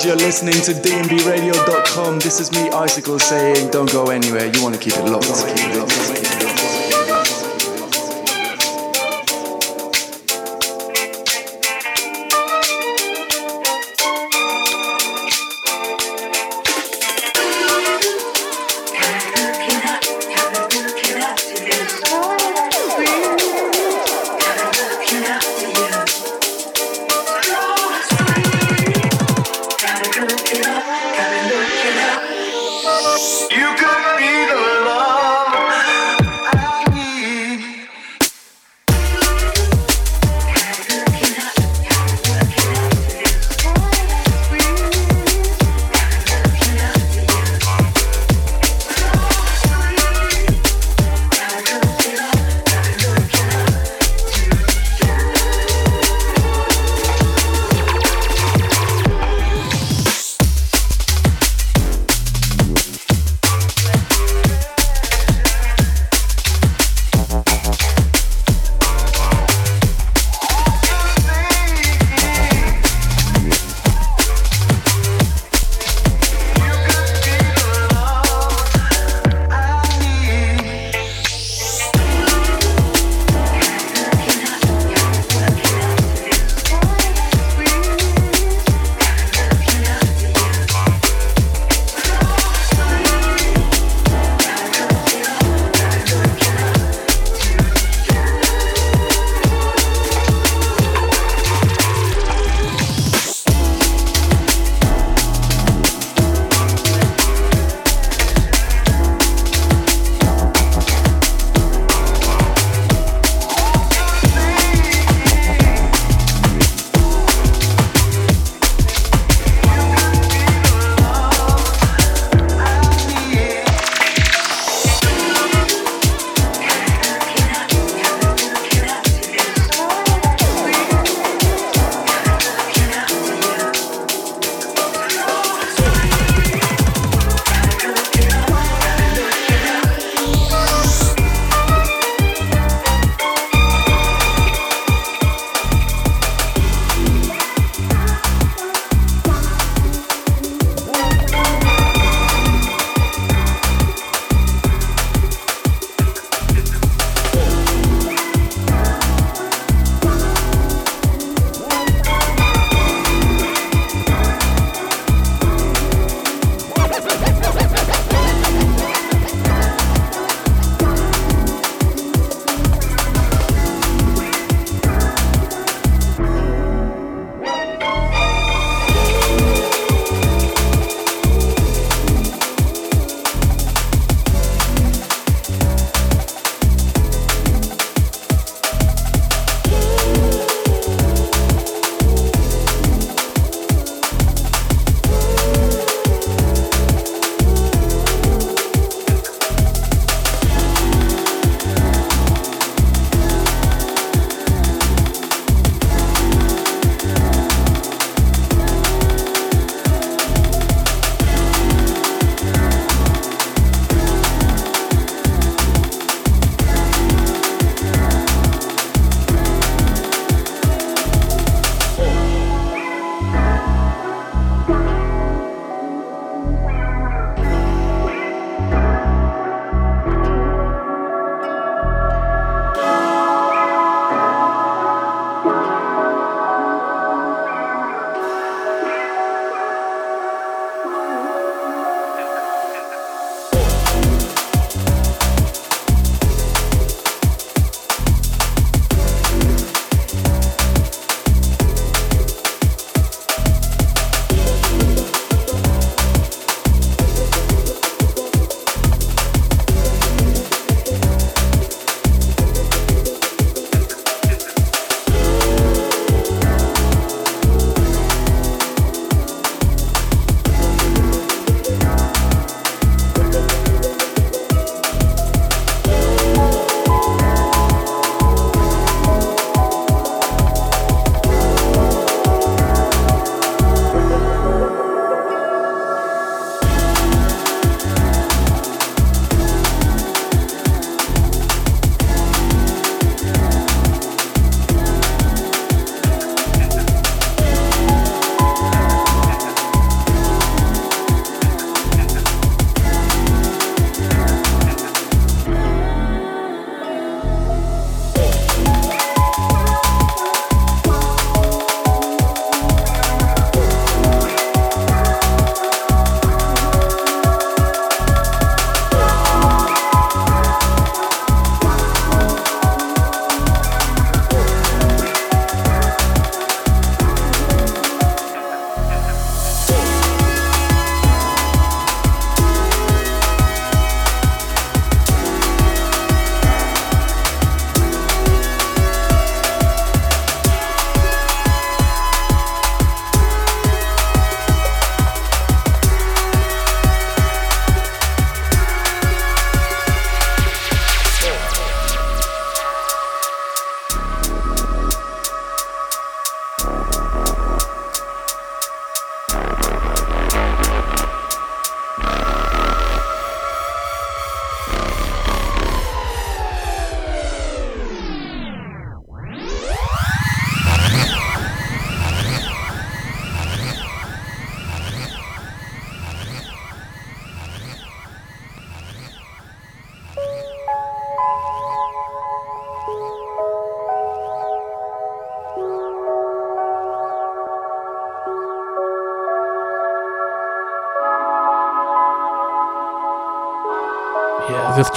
guys, 0.00 0.06
you're 0.06 0.16
listening 0.16 0.54
to 0.54 0.72
dnbradio.com. 0.72 2.18
This 2.20 2.40
is 2.40 2.52
me, 2.52 2.68
Icicle, 2.70 3.18
saying 3.18 3.70
don't 3.70 3.90
go 3.92 4.06
anywhere. 4.06 4.46
You 4.46 4.62
want 4.62 4.74
to 4.74 4.80
keep 4.80 4.94
it 4.94 5.04
locked. 5.04 5.26
Keep 5.26 5.66
it 5.66 5.78
locked. 5.78 6.19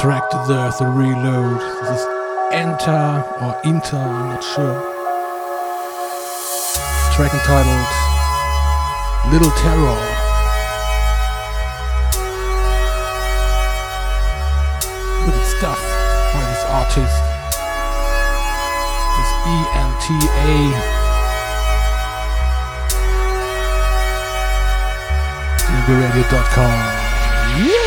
Track 0.04 0.30
deserves 0.32 0.82
a 0.82 0.86
reload. 0.86 1.62
This 1.62 2.02
is 2.02 2.08
Enter 2.52 3.24
or 3.40 3.56
Inter, 3.64 3.96
I'm 3.96 4.36
not 4.36 4.44
sure. 4.44 4.82
Track 7.16 7.32
entitled 7.32 7.88
Little 9.32 9.50
Terror. 9.64 9.96
Good 15.24 15.46
stuff 15.56 15.80
by 16.34 16.44
this 16.52 16.64
artist. 16.68 17.24
This 19.16 19.32
ENTA. 19.48 20.20
DNBRadio.com. 25.88 26.76
Yeah! 27.66 27.83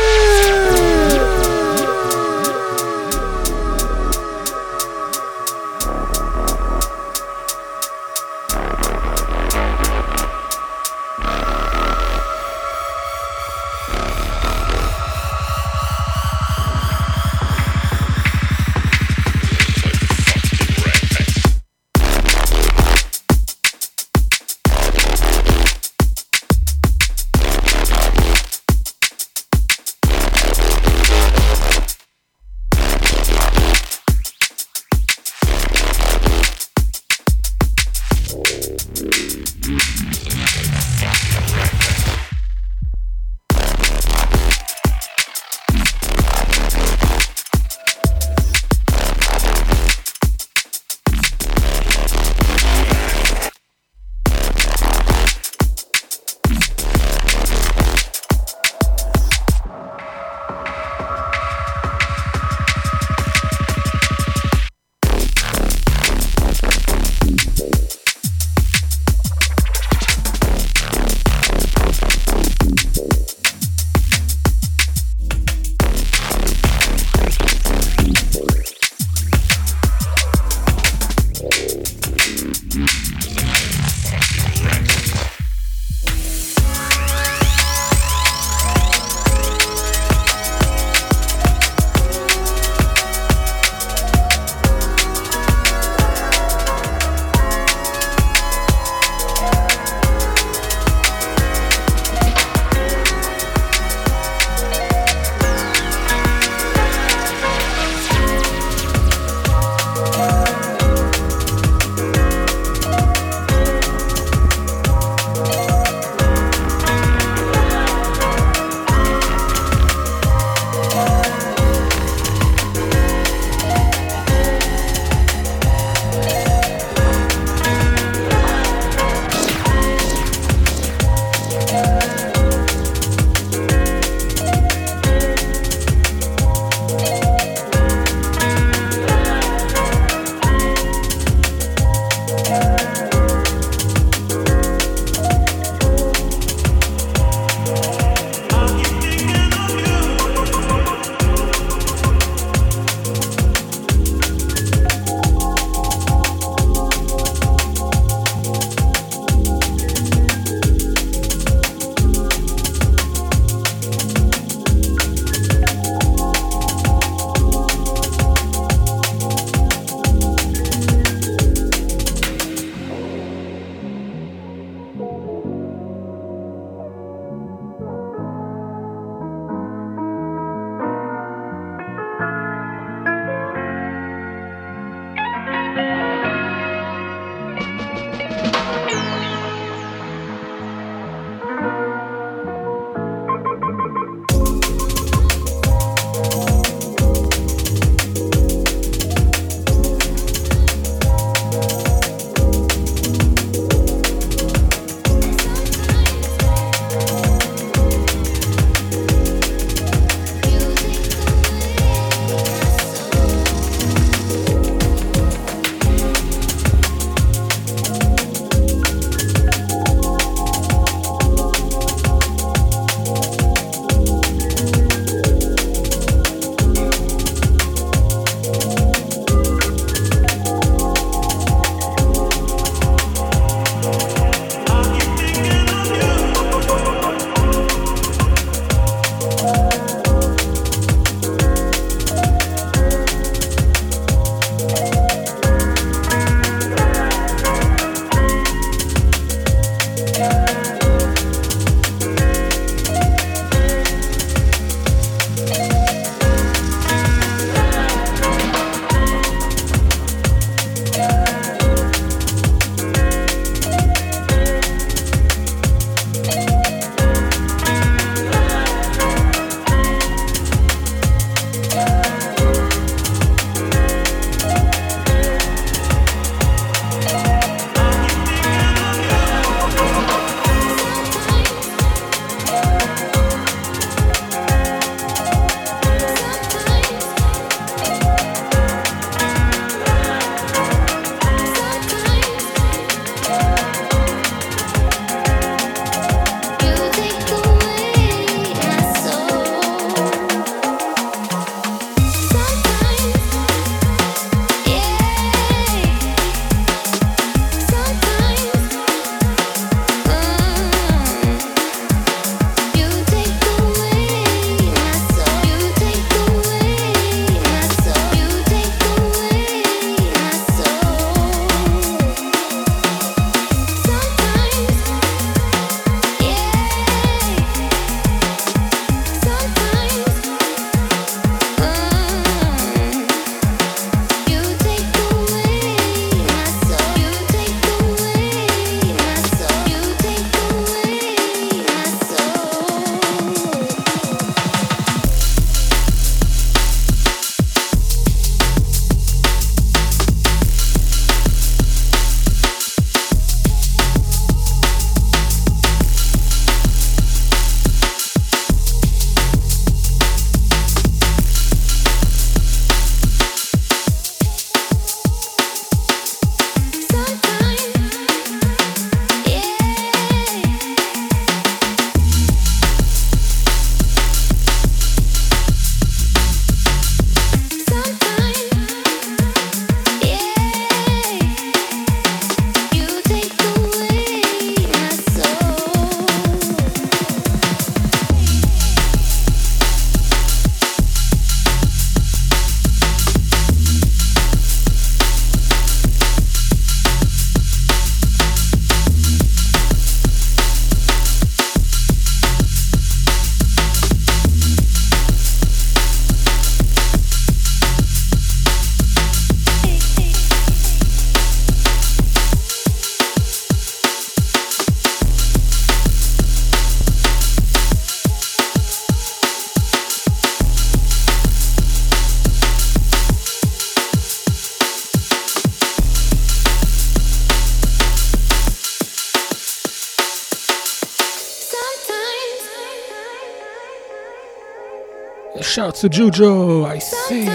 Shout 435.57 435.73
to 435.77 435.89
Jujo, 435.89 436.67
I 436.67 436.77
see 436.77 437.21
you. 437.21 437.25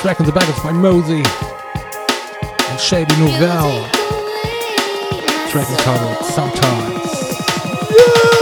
Track 0.00 0.20
in 0.20 0.24
the 0.24 0.32
back 0.32 0.48
of 0.48 0.64
my 0.64 0.72
Mozey 0.72 1.22
and 2.70 2.80
Shady 2.80 3.14
Novelle. 3.16 3.86
Track 5.50 5.68
entitled 5.68 6.24
Sometimes. 6.24 7.02
dnbradio.com. 8.02 8.41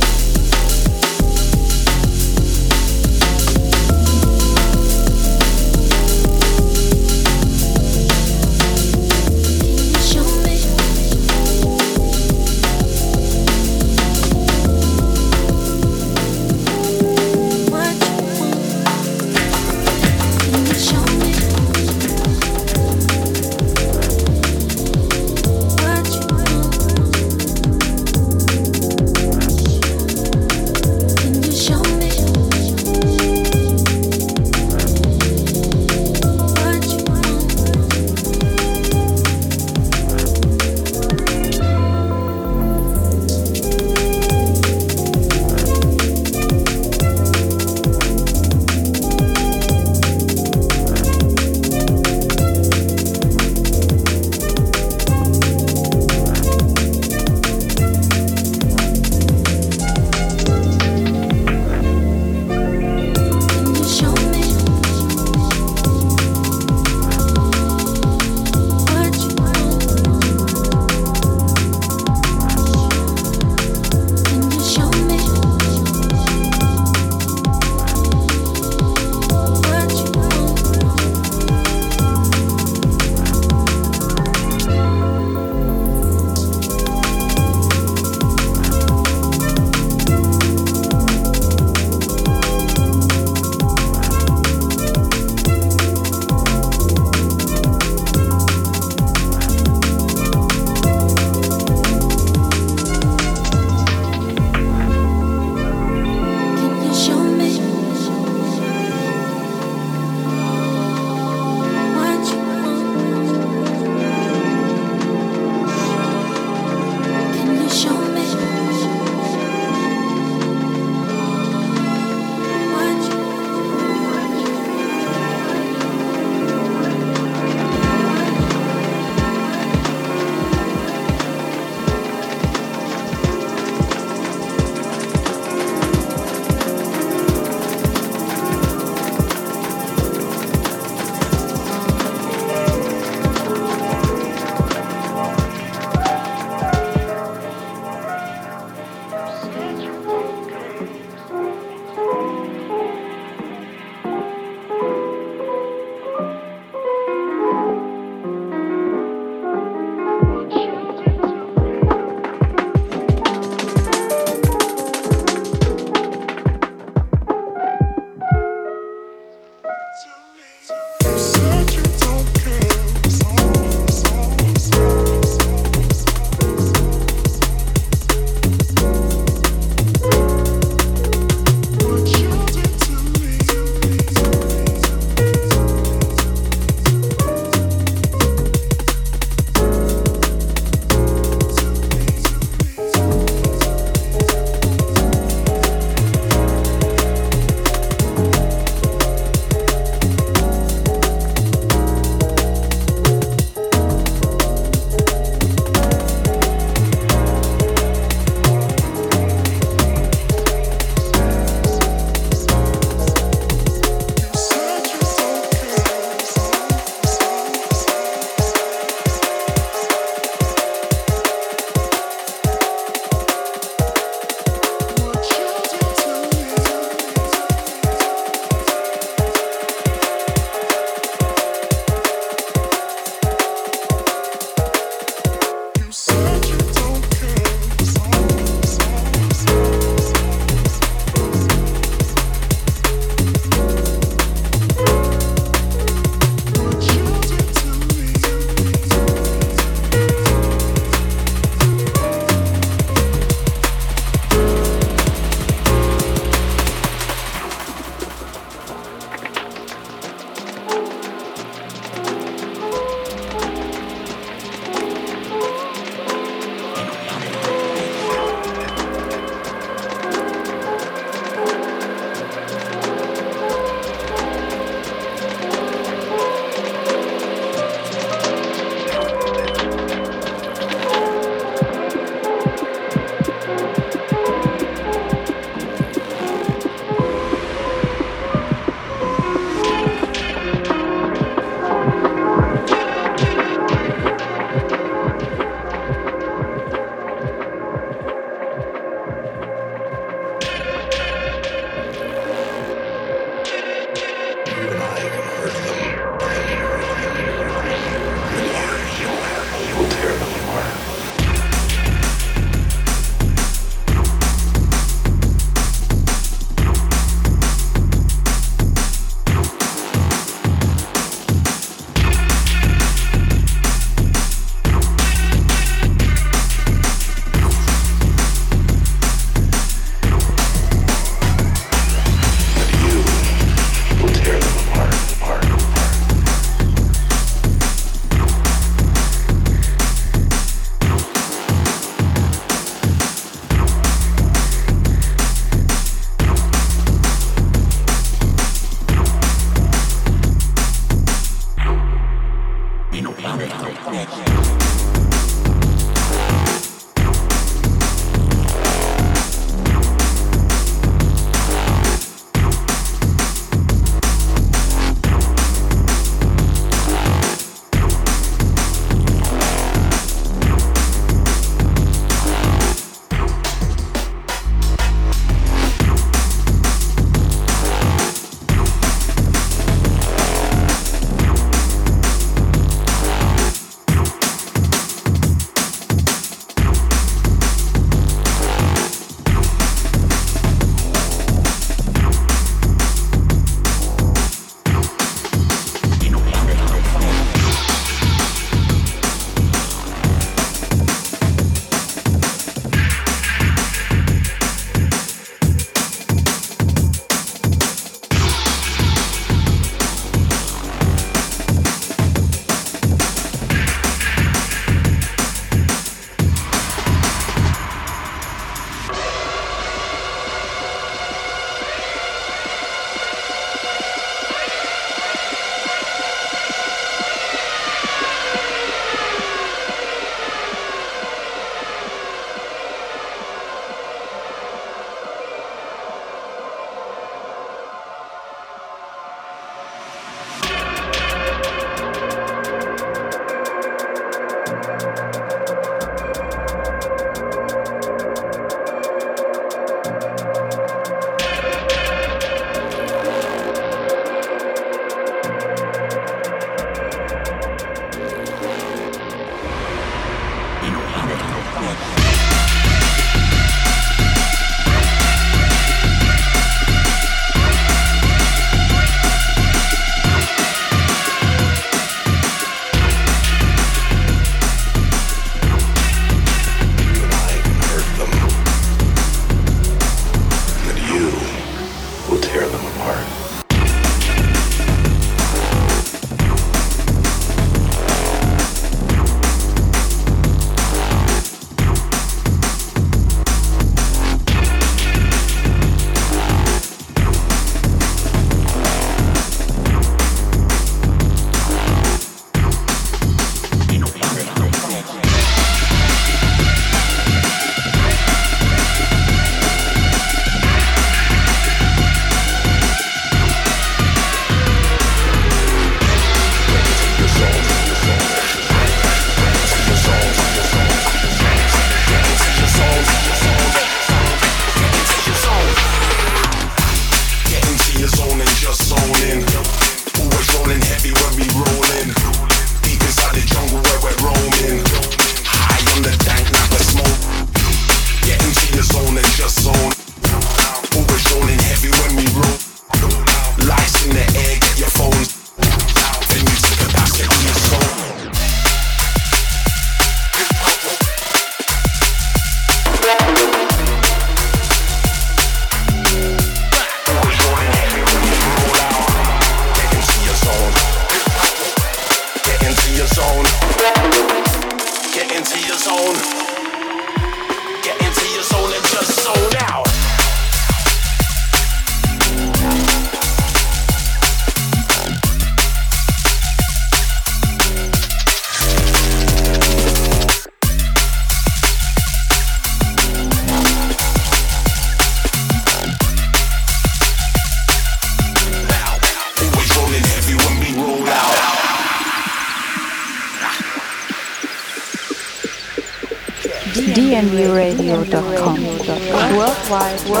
Why? 599.51 600.00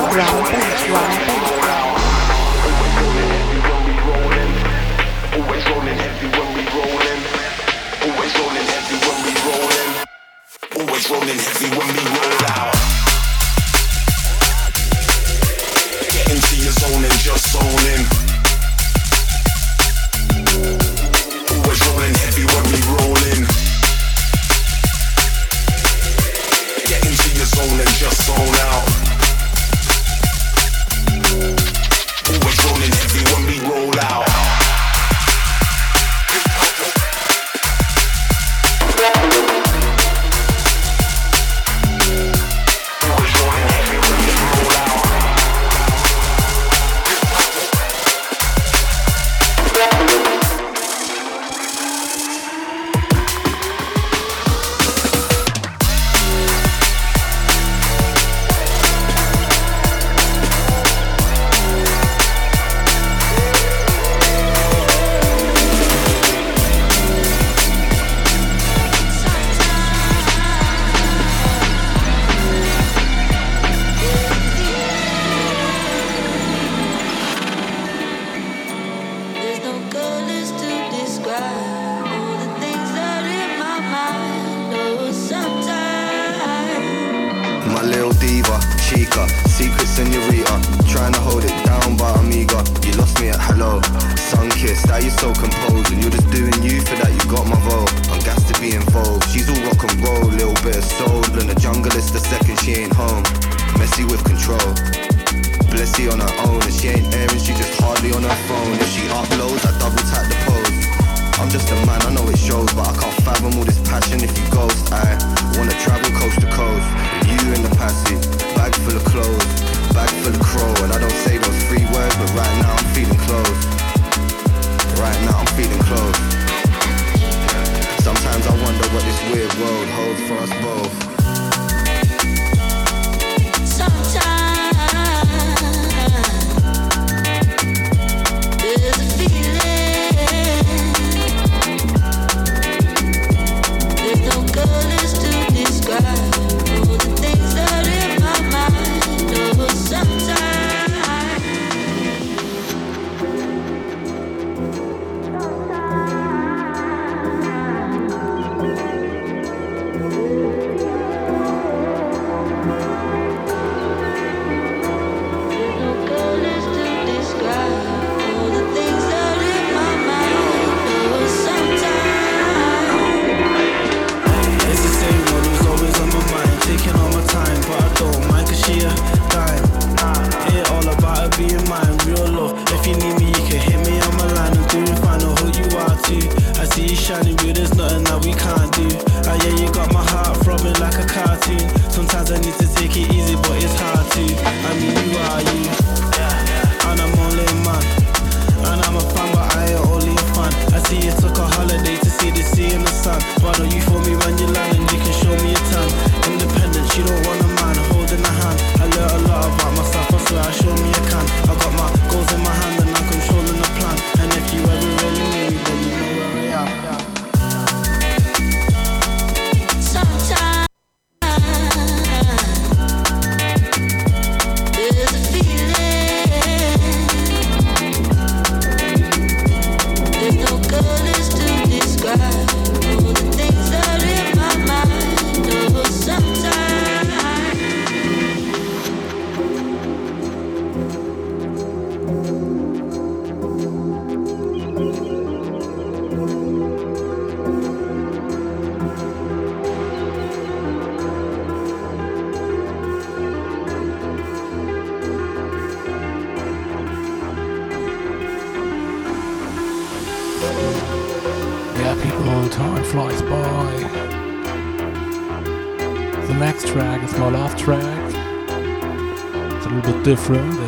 Different, 270.11 270.60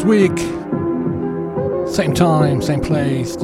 next 0.00 0.08
week. 0.08 0.38
Same 1.88 2.14
time, 2.14 2.62
same 2.62 2.80
place. 2.80 3.36
8 3.36 3.42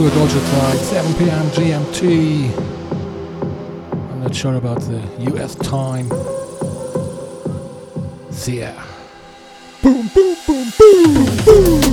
Uhr 0.00 0.10
deutsche 0.10 0.40
Zeit, 0.50 0.78
7 0.78 1.14
p.m. 1.14 1.50
GMT. 1.50 2.02
I'm 4.10 4.20
not 4.22 4.34
sure 4.34 4.56
about 4.56 4.80
the 4.80 5.00
US 5.32 5.54
time. 5.56 6.10
See 8.30 8.60
ya. 8.60 8.72
Boom, 9.82 10.08
boom, 10.14 10.36
boom, 10.46 10.72
boom, 10.78 11.26
boom, 11.44 11.87